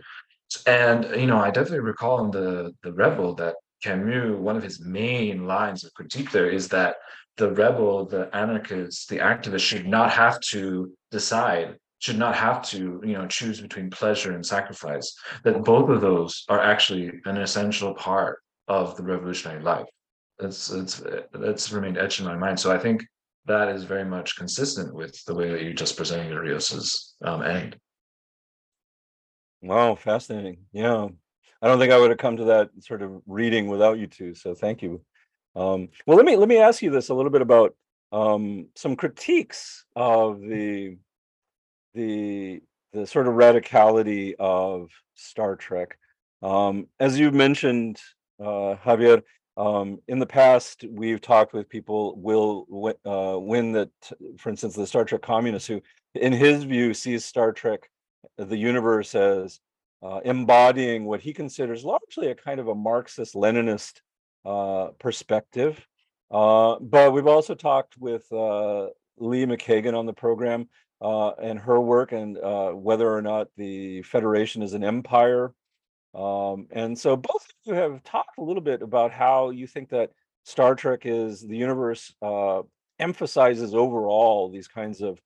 [0.67, 4.79] And you know, I definitely recall in the the Rebel that Camus, one of his
[4.79, 6.95] main lines of critique there is that
[7.37, 12.99] the rebel, the anarchist, the activist should not have to decide, should not have to,
[13.05, 15.15] you know, choose between pleasure and sacrifice.
[15.43, 19.85] That both of those are actually an essential part of the revolutionary life.
[20.39, 22.59] that's it's that's remained etched in my mind.
[22.59, 23.05] So I think
[23.45, 27.77] that is very much consistent with the way that you just presented Rios's um, end.
[29.61, 30.57] Wow, fascinating.
[30.73, 31.07] Yeah.
[31.61, 34.33] I don't think I would have come to that sort of reading without you two.
[34.33, 35.01] So thank you.
[35.55, 37.75] Um, well, let me let me ask you this a little bit about
[38.11, 40.97] um, some critiques of the
[41.93, 42.61] the
[42.93, 45.97] the sort of radicality of Star Trek.
[46.41, 47.99] Um, as you mentioned,
[48.39, 49.23] uh, Javier,
[49.57, 52.65] um, in the past, we've talked with people, Will
[53.05, 53.89] uh, Nguyen, that,
[54.37, 55.81] for instance, the Star Trek communist, who,
[56.15, 57.89] in his view, sees Star Trek,
[58.37, 59.59] the universe, as
[60.03, 64.01] uh, embodying what he considers largely a kind of a Marxist Leninist
[64.45, 65.85] uh, perspective.
[66.31, 70.69] Uh, but we've also talked with uh, Lee McKagan on the program
[71.01, 72.37] uh, and her work and
[72.73, 75.53] whether or not the Federation is an empire
[76.13, 79.89] um, and so both of you have talked a little bit about how you think
[79.89, 80.11] that
[80.43, 82.61] Star Trek is the universe uh,
[82.99, 85.21] emphasizes overall these kinds of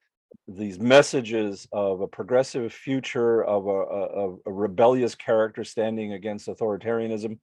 [0.48, 7.40] these messages of a progressive future of a, a, a rebellious character standing against authoritarianism.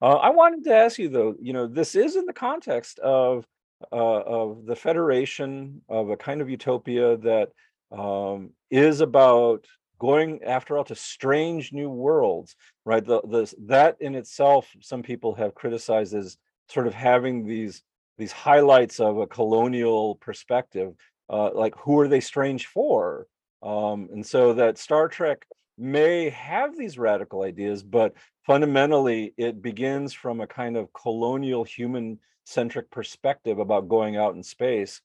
[0.00, 3.44] Uh, I wanted to ask you though, you know, this is in the context of
[3.92, 7.50] uh, of the federation of a kind of utopia that
[7.92, 9.66] um, is about
[9.98, 12.54] going after all to strange new worlds
[12.86, 13.04] right?
[13.04, 16.38] The, the that in itself some people have criticized as
[16.70, 17.82] sort of having these
[18.16, 20.94] these highlights of a colonial perspective
[21.28, 23.26] uh, like who are they strange for?
[23.62, 25.44] Um, and so that star trek
[25.76, 28.14] may have these radical ideas but
[28.46, 34.42] fundamentally it begins from a kind of colonial human centric perspective about going out in
[34.42, 35.02] space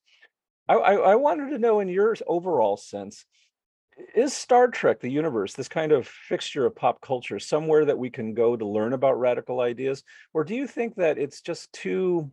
[0.68, 3.24] I, I, I wanted to know in your overall sense
[4.14, 8.10] is Star Trek, the universe, this kind of fixture of pop culture, somewhere that we
[8.10, 10.02] can go to learn about radical ideas?
[10.32, 12.30] Or do you think that it's just too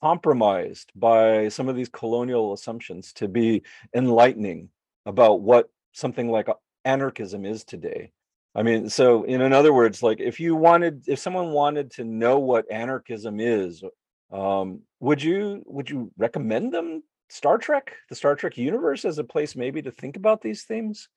[0.00, 3.62] compromised by some of these colonial assumptions to be
[3.94, 4.70] enlightening
[5.04, 6.48] about what something like
[6.84, 8.10] anarchism is today?
[8.54, 12.04] I mean, so in, in other words, like if you wanted, if someone wanted to
[12.04, 13.84] know what anarchism is,
[14.32, 19.24] um, would you would you recommend them Star Trek, the Star Trek universe, as a
[19.24, 21.08] place maybe to think about these themes?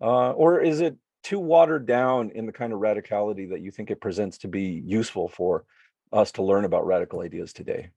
[0.00, 3.90] Uh, or is it too watered down in the kind of radicality that you think
[3.90, 5.64] it presents to be useful for
[6.12, 7.90] us to learn about radical ideas today?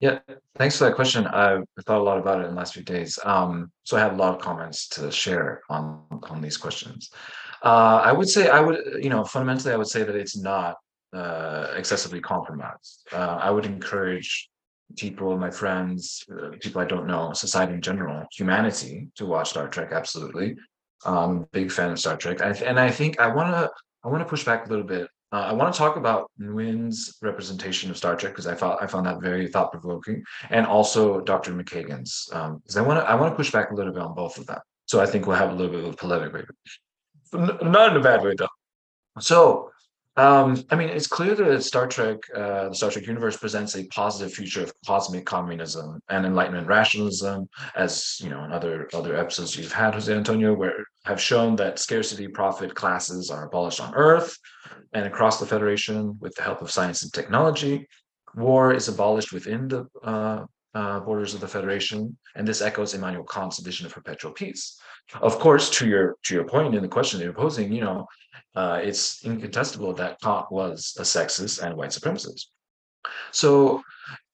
[0.00, 0.20] Yeah,
[0.56, 1.26] thanks for that question.
[1.26, 3.18] I've thought a lot about it in the last few days.
[3.22, 7.10] Um, so I have a lot of comments to share on on these questions.
[7.62, 10.76] Uh, I would say I would, you know, fundamentally, I would say that it's not
[11.12, 13.06] uh, excessively compromised.
[13.12, 14.48] Uh, I would encourage
[14.96, 19.68] people, my friends, uh, people I don't know, society in general, humanity to watch Star
[19.68, 19.90] Trek.
[19.92, 20.56] Absolutely,
[21.04, 23.70] um, big fan of Star Trek, I, and I think I want to
[24.04, 25.08] I want to push back a little bit.
[25.32, 28.86] Uh, I want to talk about Nguyen's representation of Star Trek because I thought I
[28.86, 31.52] found that very thought provoking, and also Dr.
[31.52, 34.14] McKagan's because um, I want to I want to push back a little bit on
[34.14, 34.58] both of them.
[34.86, 36.32] So I think we'll have a little bit of a polemic,
[37.32, 38.48] not in a bad way though.
[39.20, 39.70] So
[40.16, 43.86] um, I mean, it's clear that Star Trek, uh, the Star Trek universe presents a
[43.86, 49.56] positive future of cosmic communism and Enlightenment rationalism, as you know, in other other episodes
[49.56, 54.36] you've had, Jose Antonio, where have shown that scarcity profit classes are abolished on Earth
[54.92, 57.86] and across the Federation with the help of science and technology.
[58.34, 60.44] War is abolished within the uh,
[60.74, 64.78] uh, borders of the Federation, and this echoes Immanuel Kant's vision of perpetual peace.
[65.20, 68.06] Of course, to your to your point in the question that you're posing, you know,
[68.54, 72.46] uh, it's incontestable that Kant was a sexist and white supremacist.
[73.32, 73.82] So,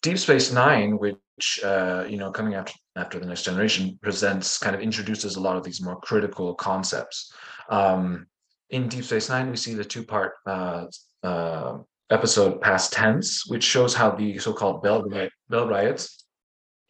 [0.02, 4.74] Deep Space Nine, which uh, you know, coming after after the Next Generation, presents kind
[4.74, 7.32] of introduces a lot of these more critical concepts.
[7.68, 8.26] Um,
[8.70, 10.86] in Deep Space Nine, we see the two part uh,
[11.22, 11.78] uh,
[12.10, 15.04] episode Past Tense, which shows how the so-called Bell,
[15.48, 16.24] Bell riots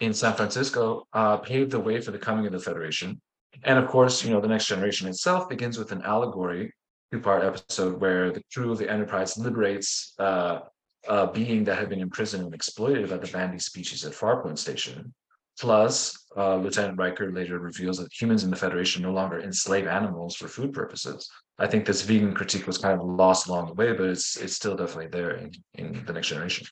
[0.01, 3.21] in San Francisco uh, paved the way for the coming of the Federation.
[3.65, 6.73] And of course, you know, the Next Generation itself begins with an allegory
[7.13, 10.61] two-part episode where the crew of the Enterprise liberates uh,
[11.09, 15.15] a being that had been imprisoned and exploited by the Bandi species at Farpoint Station.
[15.59, 20.37] Plus, uh, Lieutenant Riker later reveals that humans in the Federation no longer enslave animals
[20.37, 21.31] for food purposes.
[21.59, 24.55] I think this vegan critique was kind of lost along the way, but it's it's
[24.55, 26.67] still definitely there in, in the next generation.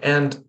[0.00, 0.42] And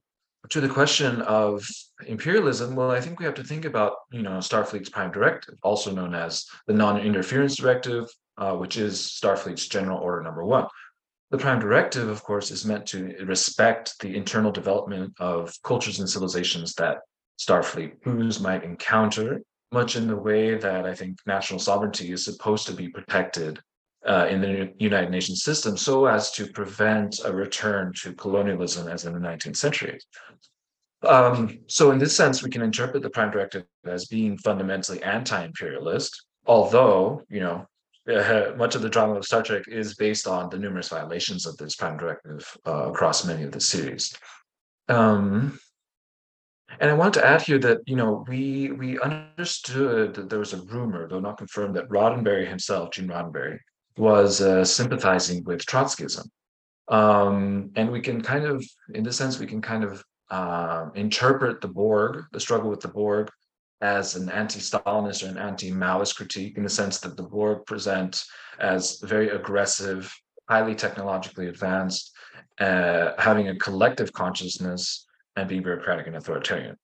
[0.49, 1.67] to the question of
[2.07, 5.91] imperialism, well, I think we have to think about, you know, Starfleet's Prime Directive, also
[5.91, 8.05] known as the Non-Interference Directive,
[8.39, 10.67] uh, which is Starfleet's General Order Number One.
[11.31, 16.09] The Prime Directive, of course, is meant to respect the internal development of cultures and
[16.09, 16.99] civilizations that
[17.39, 22.65] Starfleet crews might encounter, much in the way that I think national sovereignty is supposed
[22.67, 23.59] to be protected
[24.07, 29.05] uh, in the United Nations system so as to prevent a return to colonialism as
[29.05, 29.99] in the 19th century.
[31.03, 35.45] Um, so, in this sense, we can interpret the Prime Directive as being fundamentally anti
[35.45, 37.65] imperialist, although, you know,
[38.09, 41.57] uh, much of the drama of Star Trek is based on the numerous violations of
[41.57, 44.15] this prime directive uh, across many of the series.
[44.87, 45.59] Um,
[46.79, 50.53] and I want to add here that you know we we understood that there was
[50.53, 53.59] a rumor, though not confirmed, that Roddenberry himself, Gene Roddenberry,
[53.97, 56.27] was uh, sympathizing with Trotskyism,
[56.89, 61.61] um, and we can kind of, in this sense, we can kind of uh, interpret
[61.61, 63.29] the Borg, the struggle with the Borg,
[63.81, 68.23] as an anti-Stalinist or an anti-Maoist critique in the sense that the Borg present
[68.59, 70.13] as very aggressive,
[70.49, 72.11] highly technologically advanced,
[72.59, 76.77] uh, having a collective consciousness and being bureaucratic and authoritarian.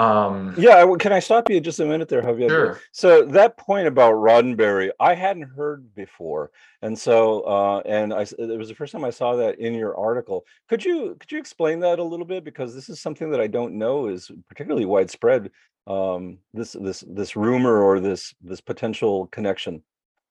[0.00, 2.48] Um, yeah, can I stop you just a minute there, Javier?
[2.48, 2.80] Sure.
[2.90, 8.58] So that point about Roddenberry, I hadn't heard before, and so uh, and I it
[8.58, 10.46] was the first time I saw that in your article.
[10.70, 13.46] Could you could you explain that a little bit because this is something that I
[13.46, 15.50] don't know is particularly widespread
[15.86, 19.82] um, this this this rumor or this this potential connection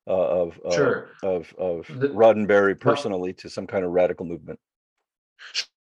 [0.07, 1.09] uh, of uh, sure.
[1.21, 4.59] of of the, Roddenberry personally to some kind of radical movement.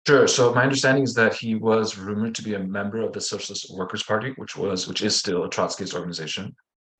[0.05, 0.27] Sure.
[0.27, 3.73] So my understanding is that he was rumored to be a member of the Socialist
[3.73, 6.55] Workers Party, which was which is still a Trotskyist organization.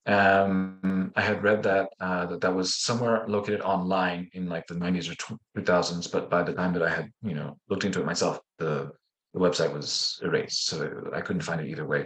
[0.06, 4.76] Um, I had read that uh, that that was somewhere located online in like the
[4.76, 8.06] 90s or 2000s, but by the time that I had you know looked into it
[8.06, 8.92] myself, the
[9.34, 12.06] the website was erased, so I couldn't find it either way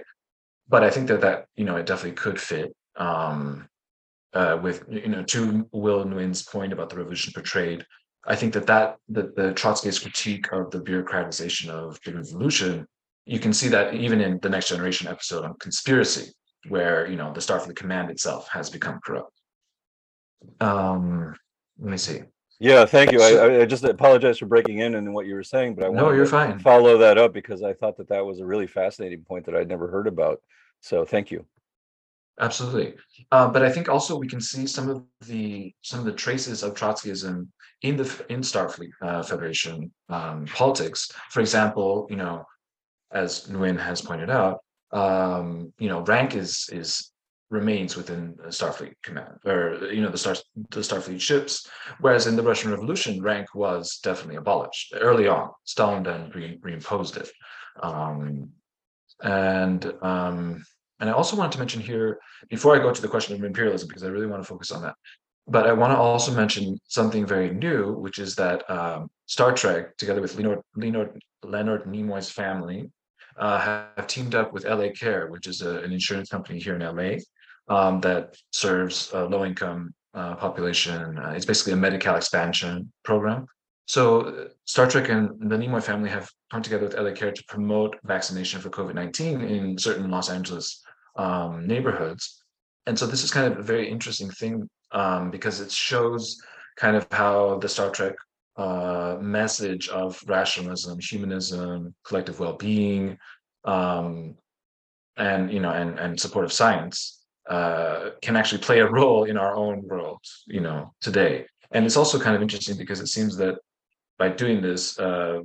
[0.69, 3.67] but I think that that you know it definitely could fit um,
[4.33, 7.85] uh, with you know to Will Nguyen's point about the revolution portrayed.
[8.28, 12.86] I think that that the, the Trotskyist critique of the bureaucratization of the revolution,
[13.25, 16.34] you can see that even in the Next Generation episode on conspiracy,
[16.67, 19.32] where you know the Starfleet command itself has become corrupt.
[20.59, 21.34] Um,
[21.80, 22.21] let me see.
[22.59, 23.21] Yeah, thank you.
[23.21, 26.11] I, I, just apologize for breaking in and what you were saying, but I no,
[26.11, 26.57] you're fine.
[26.59, 29.67] Follow that up because I thought that that was a really fascinating point that I'd
[29.67, 30.41] never heard about.
[30.82, 31.45] So thank you.
[32.39, 32.95] Absolutely,
[33.32, 36.63] uh, but I think also we can see some of the some of the traces
[36.63, 37.47] of Trotskyism
[37.82, 41.11] in the in Starfleet uh, Federation um, politics.
[41.30, 42.45] For example, you know,
[43.11, 44.59] as Nguyen has pointed out,
[44.91, 47.11] um, you know, rank is is
[47.49, 50.36] remains within Starfleet command or you know the star
[50.71, 51.69] the Starfleet ships,
[52.01, 55.49] whereas in the Russian Revolution, rank was definitely abolished early on.
[55.63, 57.30] Stalin then re- reimposed it.
[57.82, 58.49] Um,
[59.23, 60.63] and um,
[60.99, 62.19] and I also wanted to mention here
[62.49, 64.82] before I go to the question of imperialism because I really want to focus on
[64.82, 64.95] that.
[65.47, 69.95] But I want to also mention something very new, which is that um, Star Trek,
[69.97, 72.91] together with Leonard, Leonard, Leonard Nimoy's family,
[73.37, 76.81] uh, have teamed up with LA Care, which is a, an insurance company here in
[76.81, 77.17] LA
[77.73, 81.17] um, that serves a low income uh, population.
[81.17, 83.45] Uh, it's basically a Medi-Cal expansion program.
[83.85, 87.43] So uh, Star Trek and the Nimoy family have come together with LA Care to
[87.47, 90.83] promote vaccination for COVID-19 in certain Los Angeles
[91.15, 92.43] um, neighborhoods.
[92.88, 96.41] And so this is kind of a very interesting thing um, because it shows
[96.77, 98.15] kind of how the Star Trek
[98.55, 103.17] uh, message of rationalism, humanism, collective well-being,
[103.65, 104.35] um,
[105.17, 109.38] and you know, and and support of science uh, can actually play a role in
[109.38, 111.45] our own world, you know, today.
[111.71, 113.55] And it's also kind of interesting because it seems that
[114.17, 115.41] by doing this, uh,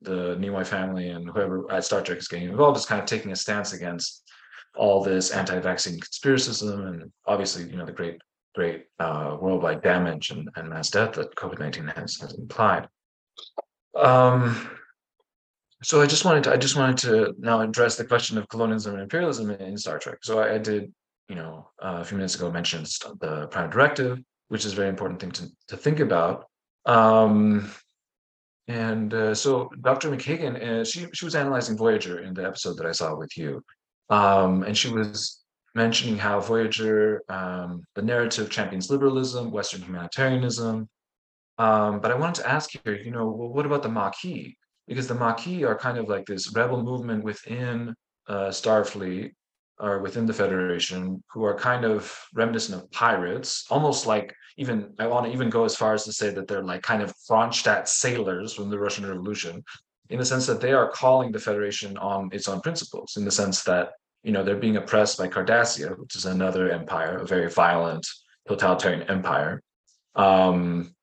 [0.00, 3.30] the Nimoy family and whoever at Star Trek is getting involved is kind of taking
[3.30, 4.24] a stance against
[4.76, 8.20] all this anti-vaccine conspiracism and obviously, you know, the great
[8.54, 12.86] great uh, worldwide damage and, and, mass death that COVID-19 has, has implied.
[13.96, 14.70] Um,
[15.82, 18.94] so I just wanted to I just wanted to now address the question of colonialism
[18.94, 20.18] and imperialism in, Star Trek.
[20.22, 20.92] So I, I, did,
[21.28, 22.86] you know, uh, a few minutes ago mentioned
[23.20, 24.18] the Prime Directive,
[24.48, 26.46] which is a very important thing to, to think about.
[26.86, 27.70] Um,
[28.68, 30.10] and uh, so Dr.
[30.10, 33.62] McKagan, uh, she she was analyzing Voyager in the episode that I saw with you,
[34.10, 35.42] um, and she was
[35.74, 40.88] mentioning how Voyager, um, the narrative champions liberalism, Western humanitarianism.
[41.58, 44.54] Um, but I wanted to ask here, you know, well, what about the Maquis?
[44.86, 47.94] Because the Maquis are kind of like this rebel movement within
[48.28, 49.32] uh, Starfleet
[49.78, 55.06] or within the Federation who are kind of reminiscent of pirates, almost like even, I
[55.06, 57.88] want to even go as far as to say that they're like kind of Kronstadt
[57.88, 59.64] sailors from the Russian Revolution,
[60.12, 63.30] in the sense that they are calling the Federation on its own principles, in the
[63.30, 63.92] sense that
[64.22, 68.06] you know, they're being oppressed by Cardassia, which is another empire, a very violent
[68.48, 69.62] totalitarian empire.
[70.14, 70.94] Um,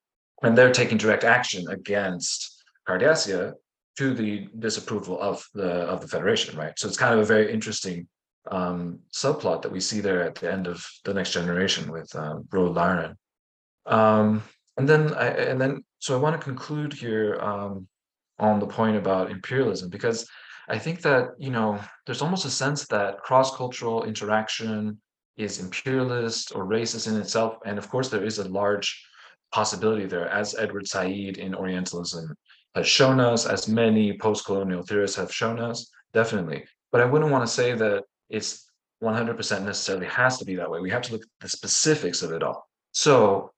[0.42, 3.54] and they're taking direct action against Cardassia
[3.98, 6.78] to the disapproval of the of the Federation, right?
[6.78, 8.08] So it's kind of a very interesting
[8.50, 12.38] um, subplot that we see there at the end of the Next Generation with uh,
[12.52, 13.18] Ro Laren.
[13.86, 14.44] Um,
[14.78, 17.90] and then I and then so I want to conclude here um,
[18.40, 20.28] on the point about imperialism because
[20.70, 25.00] I think that, you know, there's almost a sense that cross-cultural interaction
[25.36, 27.56] is imperialist or racist in itself.
[27.66, 29.04] And of course, there is a large
[29.52, 32.36] possibility there, as Edward Said in Orientalism
[32.76, 36.66] has shown us, as many post-colonial theorists have shown us, definitely.
[36.92, 38.70] But I wouldn't want to say that it's
[39.04, 40.80] 100% necessarily has to be that way.
[40.80, 42.70] We have to look at the specifics of it all.
[42.92, 43.52] So,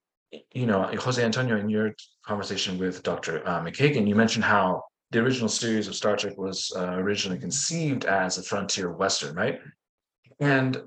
[0.53, 1.93] you know, Jose Antonio, in your
[2.25, 3.47] conversation with Dr.
[3.47, 8.05] Uh, McKagan, you mentioned how the original series of Star Trek was uh, originally conceived
[8.05, 9.59] as a frontier western, right?
[10.39, 10.81] And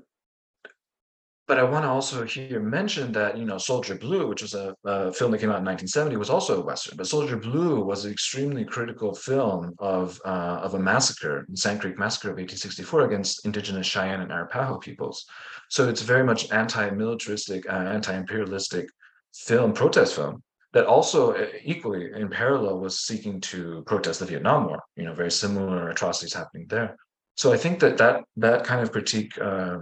[1.47, 4.73] but I want to also here mention that you know Soldier Blue, which was a,
[4.83, 6.97] a, film that came out in 1970, was also a western.
[6.97, 11.81] But Soldier Blue was an extremely critical film of uh, of a massacre, the Sand
[11.81, 15.23] Creek Massacre of 1864, against indigenous Cheyenne and Arapaho peoples.
[15.69, 18.87] So it's very much anti-militaristic, uh, anti-imperialistic
[19.35, 20.41] film, protest film
[20.73, 24.79] that also uh, equally in parallel was seeking to protest the Vietnam War.
[24.95, 26.97] You know, very similar atrocities happening there.
[27.37, 29.79] So I think that that that kind of critique, uh,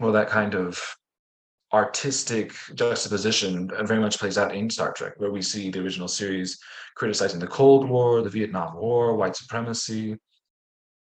[0.00, 0.80] well, that kind of
[1.72, 6.58] artistic juxtaposition very much plays out in Star Trek, where we see the original series
[6.94, 10.16] criticizing the Cold War, the Vietnam War, white supremacy.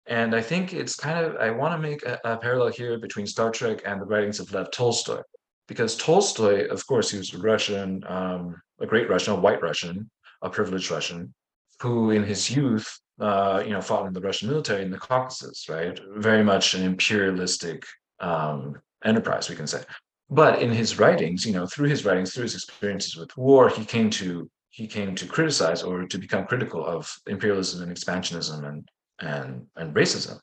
[0.08, 3.28] And I think it's kind of, I want to make a, a parallel here between
[3.28, 5.22] Star Trek and the writings of Lev Tolstoy,
[5.68, 10.10] because Tolstoy, of course, he was a Russian, um, a great Russian, a white Russian,
[10.42, 11.34] a privileged Russian,
[11.82, 15.70] who in his youth, uh, you know, fought in the Russian military in the Caucasus,
[15.70, 16.00] right?
[16.16, 17.86] Very much an imperialistic
[18.20, 19.84] um, enterprise, we can say.
[20.30, 23.86] But in his writings, you know, through his writings, through his experiences with war, he
[23.86, 28.90] came to he came to criticize or to become critical of imperialism and expansionism and
[29.20, 30.40] and and racism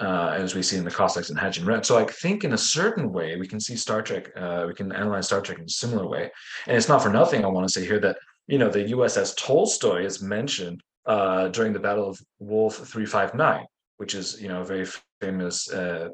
[0.00, 1.84] uh, as we see in the Cossacks and Hadji Murad.
[1.84, 4.90] So I think in a certain way, we can see Star Trek, uh, we can
[4.92, 6.30] analyze Star Trek in a similar way.
[6.66, 9.36] And it's not for nothing, I want to say here that, you know, the USS
[9.36, 13.66] Tolstoy is mentioned uh, during the Battle of Wolf 359,
[13.98, 14.86] which is, you know, a very
[15.20, 16.08] famous uh,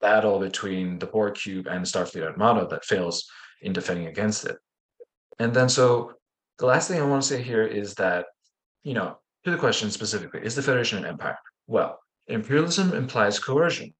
[0.00, 3.28] battle between the Borg cube and Starfleet Armada that fails
[3.60, 4.56] in defending against it.
[5.38, 6.12] And then so
[6.58, 8.26] the last thing I want to say here is that,
[8.84, 11.38] you know, to the question specifically, is the Federation an empire?
[11.66, 11.98] Well,
[12.32, 13.94] Imperialism implies coercion.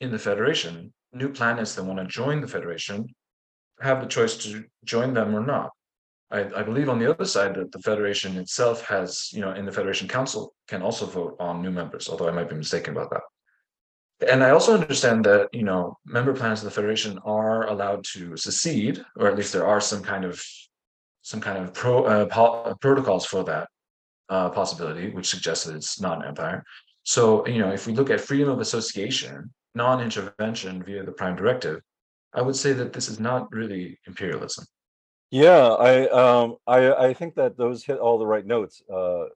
[0.00, 3.06] In the Federation, new planets that want to join the Federation
[3.80, 5.70] have the choice to join them or not.
[6.30, 9.66] I, I, believe on the other side that the Federation itself has, you know, in
[9.66, 13.10] the Federation Council can also vote on new members, although I might be mistaken about
[13.10, 14.30] that.
[14.32, 18.36] and I also understand that you know member planets of the Federation are allowed to
[18.36, 20.40] secede, or at least there are some kind of
[21.22, 23.68] some kind of pro, uh, protocols for that
[24.28, 26.64] uh, possibility, which suggests that it's not an empire.
[27.04, 31.80] So you know, if we look at freedom of association, non-intervention via the Prime Directive,
[32.32, 34.64] I would say that this is not really imperialism.
[35.30, 39.26] Yeah, I um I I think that those hit all the right notes uh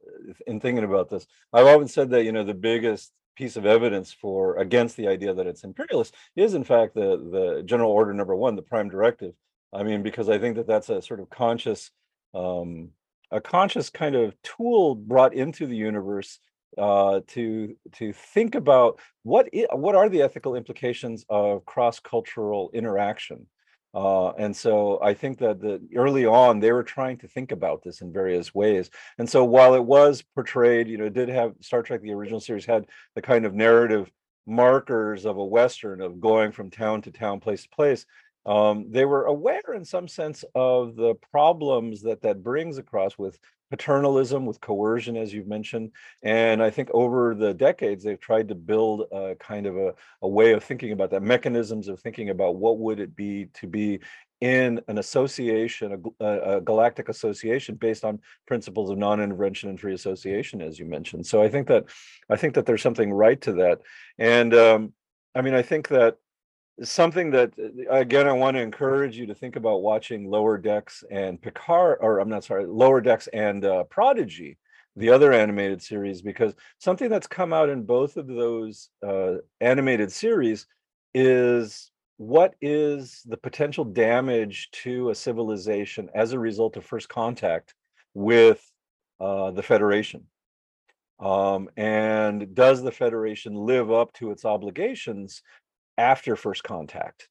[0.47, 1.27] in thinking about this.
[1.53, 5.35] I've often said that, you know, the biggest piece of evidence for against the idea
[5.35, 9.35] that it's imperialist is in fact the the general order number 1, the prime directive.
[9.73, 11.91] I mean, because I think that that's a sort of conscious
[12.35, 12.91] um
[13.31, 16.39] a conscious kind of tool brought into the universe
[16.79, 22.71] uh, to to think about what i- what are the ethical implications of cross cultural
[22.75, 23.47] interaction
[23.95, 27.83] uh, and so I think that the early on they were trying to think about
[27.85, 28.91] this in various ways.
[29.19, 32.67] And so while it was portrayed, you know, did have Star Trek, the original series
[32.67, 34.11] had the kind of narrative
[34.47, 38.05] markers of a Western of going from town to town, place to place.
[38.47, 43.39] Um, they were aware in some sense of the problems that that brings across with
[43.71, 45.91] paternalism, with coercion, as you've mentioned.
[46.23, 50.29] And I think over the decades, they've tried to build a kind of a, a
[50.29, 54.01] way of thinking about that, mechanisms of thinking about what would it be to be
[54.41, 56.27] in an association, a,
[56.57, 61.27] a, galactic association based on principles of non-intervention and free association, as you mentioned.
[61.27, 61.85] So I think that
[62.29, 63.81] I think that there's something right to that.
[64.19, 64.93] And um,
[65.35, 66.19] I mean, I think that
[66.83, 67.53] something that
[67.91, 72.19] again I want to encourage you to think about watching Lower Decks and Picard, or
[72.19, 74.59] I'm not sorry, Lower Decks and uh, Prodigy,
[74.97, 80.11] the other animated series, because something that's come out in both of those uh, animated
[80.11, 80.67] series
[81.15, 87.75] is what is the potential damage to a civilization as a result of first contact
[88.15, 88.65] with
[89.21, 90.25] uh, the Federation.
[91.21, 95.43] Um, and does the Federation live up to its obligations
[95.99, 97.29] after first contact.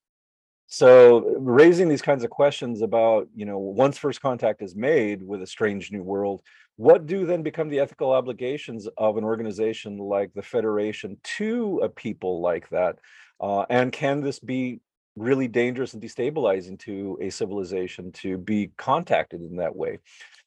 [0.67, 5.41] So raising these kinds of questions about you know once first contact is made with
[5.41, 6.41] a strange new world
[6.75, 11.89] what do then become the ethical obligations of an organization like the federation to a
[11.89, 12.97] people like that?
[13.39, 14.79] Uh, and can this be
[15.15, 19.99] really dangerous and destabilizing to a civilization to be contacted in that way?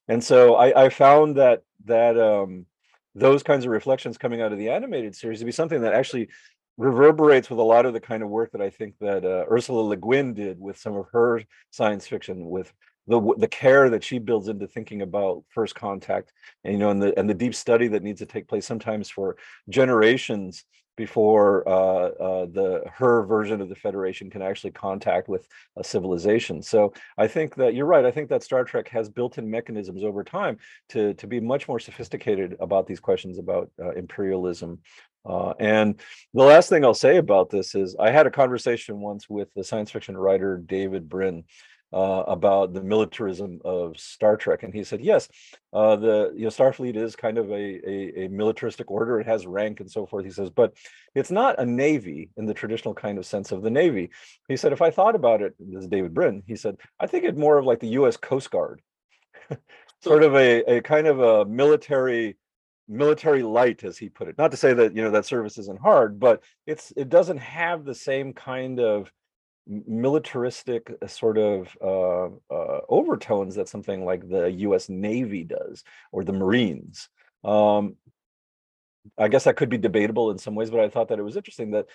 [0.08, 2.66] And so i, I found that that um,
[3.14, 6.28] those kinds of reflections coming out of the animated series to be something that actually
[6.76, 9.80] reverberates with a lot of the kind of work that I think that uh, Ursula
[9.80, 12.72] Le Guin did with some of her science fiction, with
[13.06, 16.32] the the care that she builds into thinking about first contact,
[16.64, 19.08] and you know, and the and the deep study that needs to take place sometimes
[19.08, 19.36] for
[19.68, 20.64] generations
[20.96, 25.46] before uh, uh, the her version of the Federation can actually contact with
[25.76, 26.62] a civilization.
[26.62, 28.04] So I think that you're right.
[28.04, 30.58] I think that Star Trek has built-in mechanisms over time
[30.90, 34.80] to to be much more sophisticated about these questions about uh, imperialism
[35.26, 36.00] uh, and
[36.34, 39.64] the last thing I'll say about this is I had a conversation once with the
[39.64, 41.44] science fiction writer David Brin
[41.92, 45.28] uh, about the militarism of Star Trek, and he said, "Yes,
[45.72, 49.20] uh, the you know Starfleet is kind of a, a, a militaristic order.
[49.20, 50.74] It has rank and so forth." He says, "But
[51.14, 54.10] it's not a navy in the traditional kind of sense of the navy."
[54.48, 56.42] He said, "If I thought about it, this is David Brin.
[56.46, 58.16] He said, I think it more of like the U.S.
[58.16, 58.82] Coast Guard,
[60.02, 62.36] sort of a, a kind of a military."
[62.88, 65.80] Military light as he put it not to say that you know that service isn't
[65.80, 69.10] hard but it's it doesn't have the same kind of
[69.66, 74.88] militaristic uh, sort of uh, uh, overtones that something like the U.S.
[74.88, 75.82] Navy does
[76.12, 77.08] or the Marines.
[77.44, 77.96] Um,
[79.18, 81.36] I guess that could be debatable in some ways, but I thought that it was
[81.36, 81.86] interesting that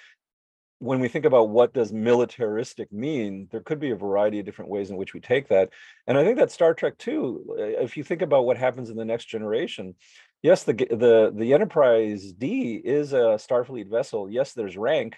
[0.80, 4.72] when we think about what does militaristic mean, there could be a variety of different
[4.72, 5.70] ways in which we take that.
[6.08, 8.98] And I think that Star Trek too, uh, if you think about what happens in
[8.98, 9.94] the next generation,
[10.42, 14.30] yes, the the the Enterprise D is a Starfleet vessel.
[14.30, 15.18] Yes, there's rank,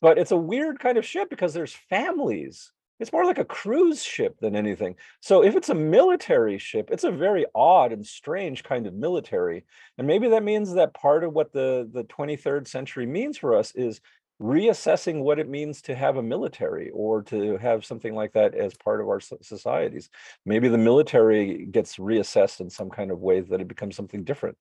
[0.00, 2.72] but it's a weird kind of ship because there's families.
[2.98, 4.94] It's more like a cruise ship than anything.
[5.20, 9.64] So if it's a military ship, it's a very odd and strange kind of military.
[9.96, 13.74] And maybe that means that part of what the the 23rd century means for us
[13.74, 14.00] is
[14.40, 18.74] reassessing what it means to have a military or to have something like that as
[18.74, 20.08] part of our societies.
[20.46, 24.56] Maybe the military gets reassessed in some kind of way that it becomes something different.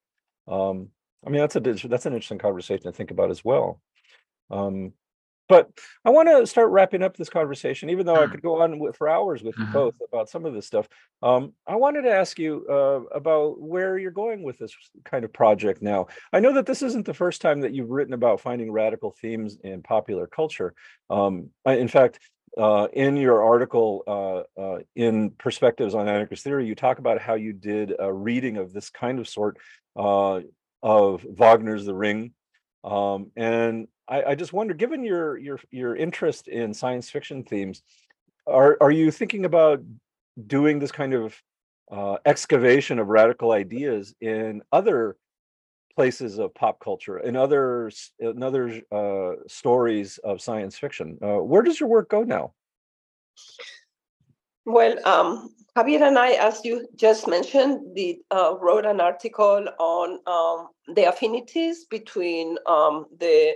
[0.48, 0.90] Um,
[1.26, 3.82] I mean, that's a that's an interesting conversation to think about as well.
[4.52, 4.94] Um,
[5.50, 5.70] but
[6.06, 8.96] I want to start wrapping up this conversation, even though I could go on with,
[8.96, 9.74] for hours with you Mhm.
[9.74, 10.88] both about some of this stuff.
[11.24, 14.74] Um, I wanted to ask you uh, about where you're going with this
[15.04, 16.08] kind of project now.
[16.32, 19.58] I know that this isn't the first time that you've written about finding radical themes
[19.64, 20.74] in popular culture.
[21.10, 22.20] Um, I- in fact,
[22.58, 27.34] uh, in your article uh, uh, in Perspectives on Anarchist Theory, you talk about how
[27.34, 29.58] you did a reading of this kind of sort
[29.96, 30.42] uh,
[30.84, 32.34] of Wagner's The Ring
[32.84, 37.82] Um, and I, I just wonder, given your your your interest in science fiction themes,
[38.48, 39.82] are are you thinking about
[40.48, 41.42] doing this kind of
[41.92, 45.18] uh, excavation of radical ideas in other
[45.96, 51.18] places of pop culture in other in other uh, stories of science fiction.
[51.22, 52.54] Uh, where does your work go now?
[54.70, 60.20] Well, um, Javier and I, as you just mentioned, did, uh, wrote an article on
[60.28, 63.56] um, the affinities between um, the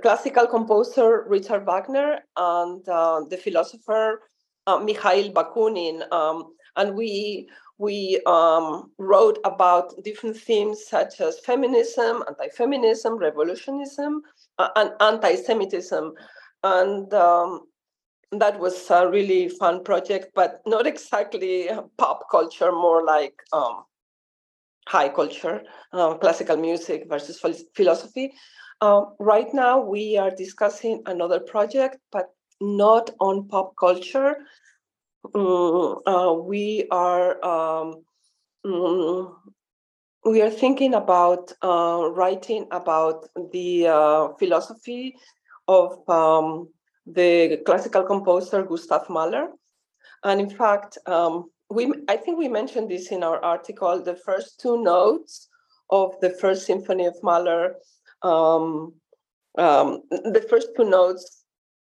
[0.00, 4.22] classical composer Richard Wagner and uh, the philosopher
[4.66, 6.10] uh, Mikhail Bakunin.
[6.10, 14.22] Um, and we we um, wrote about different themes such as feminism, anti-feminism, revolutionism,
[14.58, 16.14] uh, and anti-Semitism.
[16.62, 17.66] And um,
[18.32, 21.68] that was a really fun project, but not exactly
[21.98, 23.84] pop culture, more like um,
[24.86, 25.62] high culture,
[25.92, 27.40] uh, classical music versus
[27.74, 28.32] philosophy.
[28.80, 34.36] Uh, right now, we are discussing another project, but not on pop culture.
[35.34, 38.04] Mm, uh, we are um,
[38.64, 39.34] mm,
[40.24, 45.16] we are thinking about uh, writing about the uh, philosophy
[45.68, 46.68] of um,
[47.06, 49.48] the classical composer Gustav Mahler,
[50.24, 54.02] and in fact, um, we I think we mentioned this in our article.
[54.02, 55.48] The first two notes
[55.90, 57.76] of the first symphony of Mahler,
[58.22, 58.94] um,
[59.58, 61.44] um, the first two notes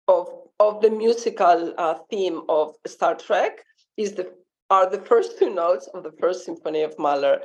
[0.07, 0.28] of
[0.59, 3.64] of the musical uh, theme of Star Trek
[3.97, 4.32] is the
[4.70, 7.41] are the first two notes of the first symphony of Mahler.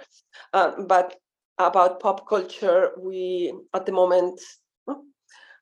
[0.52, 1.16] Uh, but
[1.58, 4.40] about pop culture, we at the moment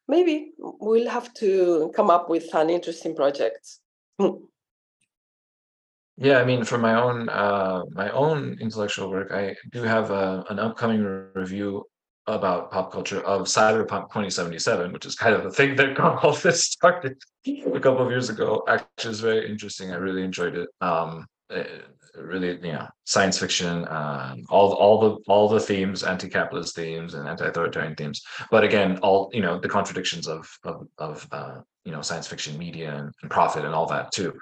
[0.08, 3.78] maybe we'll have to come up with an interesting project.
[6.18, 10.44] Yeah, I mean, for my own uh, my own intellectual work, I do have a,
[10.48, 11.02] an upcoming
[11.34, 11.84] review
[12.26, 16.32] about pop culture of Cyberpunk 2077, which is kind of the thing that got all
[16.32, 18.64] this started a couple of years ago.
[18.66, 19.92] Actually, it's very interesting.
[19.92, 20.68] I really enjoyed it.
[20.80, 21.26] Um,
[22.16, 27.28] really, you know, science fiction, um, all all the all the themes, anti-capitalist themes and
[27.28, 28.22] anti-authoritarian themes.
[28.50, 32.58] But again, all you know, the contradictions of of of uh, you know science fiction
[32.58, 34.32] media and, and profit and all that too.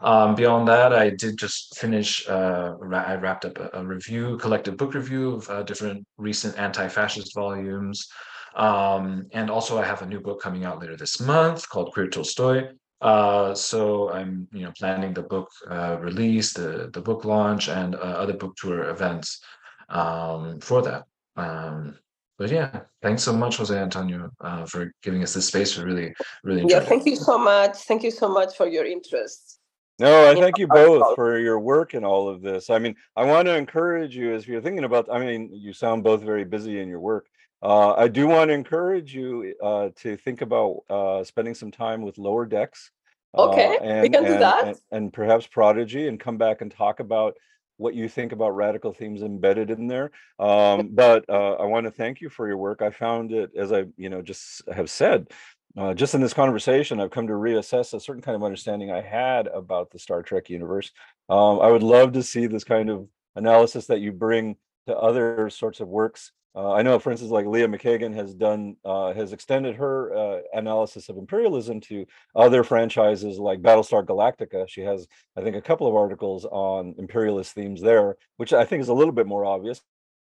[0.00, 4.76] Um, beyond that, I did just finish, uh, I wrapped up a, a, review, collective
[4.76, 8.08] book review of uh, different recent anti-fascist volumes.
[8.56, 12.08] Um, and also I have a new book coming out later this month called Queer
[12.08, 12.70] Tolstoy.
[13.04, 17.94] Uh, so I'm, you know, planning the book uh, release, the, the book launch and
[17.94, 19.44] uh, other book tour events
[19.90, 21.04] um, for that.
[21.36, 21.98] Um,
[22.38, 25.76] but yeah, thanks so much, Jose Antonio, uh, for giving us this space.
[25.76, 27.10] We really, really Yeah, thank it.
[27.10, 27.76] you so much.
[27.76, 29.60] Thank you so much for your interest.
[30.00, 32.70] No, I thank you both for your work in all of this.
[32.70, 36.02] I mean, I want to encourage you as you're thinking about, I mean, you sound
[36.02, 37.26] both very busy in your work.
[37.64, 42.02] Uh, I do want to encourage you uh, to think about uh, spending some time
[42.02, 42.90] with Lower Decks.
[43.36, 44.68] Uh, okay, and, we can and, do that.
[44.68, 47.34] And, and, perhaps Prodigy and come back and talk about
[47.78, 50.10] what you think about radical themes embedded in there.
[50.38, 52.82] Um, but uh, I want to thank you for your work.
[52.82, 55.28] I found it, as I, you know, just have said,
[55.76, 59.00] uh, just in this conversation, I've come to reassess a certain kind of understanding I
[59.00, 60.92] had about the Star Trek universe.
[61.30, 64.56] Um, I would love to see this kind of analysis that you bring
[64.86, 66.30] to other sorts of works.
[66.56, 70.40] Uh, I know, for instance, like Leah McKagan has done, uh, has extended her uh,
[70.52, 74.68] analysis of imperialism to other franchises like Battlestar Galactica.
[74.68, 78.82] She has, I think, a couple of articles on imperialist themes there, which I think
[78.82, 79.82] is a little bit more obvious,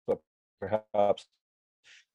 [0.05, 0.19] but
[0.59, 1.27] perhaps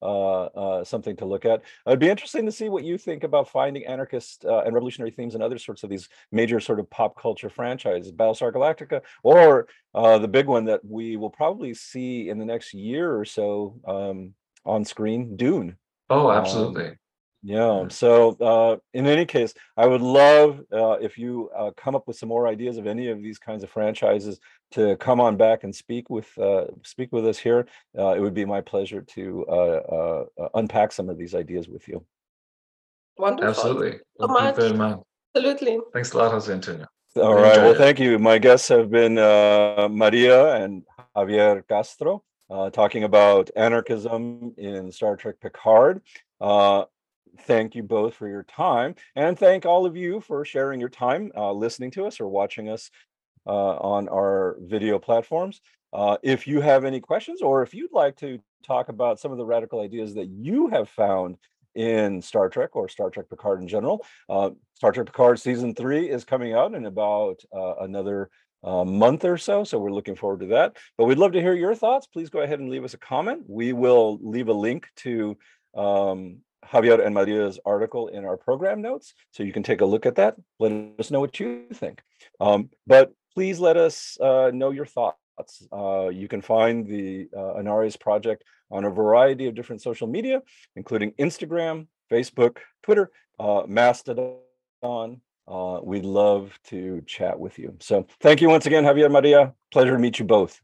[0.03, 1.63] uh, uh, something to look at.
[1.87, 5.35] It'd be interesting to see what you think about finding anarchist uh, and revolutionary themes
[5.35, 10.19] and other sorts of these major sort of pop culture franchises, Battlestar Galactica, or uh,
[10.19, 14.35] the big one that we will probably see in the next year or so um,
[14.65, 15.77] on screen, Dune.
[16.11, 16.89] Oh, um, absolutely.
[16.89, 16.97] Um,
[17.43, 17.89] yeah.
[17.89, 22.17] So uh, in any case, I would love uh, if you uh, come up with
[22.17, 24.39] some more ideas of any of these kinds of franchises
[24.73, 27.67] to come on back and speak with uh, speak with us here.
[27.99, 30.25] Uh, it would be my pleasure to uh,
[30.55, 32.05] unpack some of these ideas with you.
[33.19, 33.49] Wonderful.
[33.49, 33.99] Absolutely.
[34.21, 34.59] So much.
[35.35, 35.81] Absolutely.
[35.93, 36.87] Thanks a lot, Jose Antonio.
[37.17, 37.59] All right.
[37.59, 37.79] Well, it.
[37.79, 38.19] thank you.
[38.19, 40.85] My guests have been Maria and
[41.17, 42.23] Javier Castro.
[42.73, 46.03] talking about anarchism in Star Trek Picard
[47.41, 51.33] thank you both for your time and thank all of you for sharing your time
[51.37, 52.91] uh, listening to us or watching us
[53.47, 55.61] uh, on our video platforms.
[55.93, 59.39] Uh, if you have any questions or if you'd like to talk about some of
[59.39, 61.37] the radical ideas that you have found
[61.75, 66.09] in Star Trek or Star Trek Picard in general, uh, Star Trek Picard season three
[66.09, 68.31] is coming out in about uh, another
[68.65, 69.65] uh, month or so.
[69.65, 70.77] So we're looking forward to that.
[70.97, 72.07] But we'd love to hear your thoughts.
[72.07, 73.43] Please go ahead and leave us a comment.
[73.49, 75.37] We will leave a link to
[75.75, 80.07] um, Javier and Maria's article in our program notes, so you can take a look
[80.07, 80.37] at that.
[80.59, 82.03] Let us know what you think.
[82.41, 85.17] Um, but please let us uh, know your thoughts.
[85.73, 90.43] Uh, you can find the uh, project on a variety of different social media,
[90.77, 95.21] including Instagram, Facebook, Twitter, uh, Mastodon.
[95.49, 97.77] Uh, we'd love to chat with you.
[97.81, 99.53] So thank you once again, Javier Maria.
[99.73, 100.61] Pleasure to meet you both.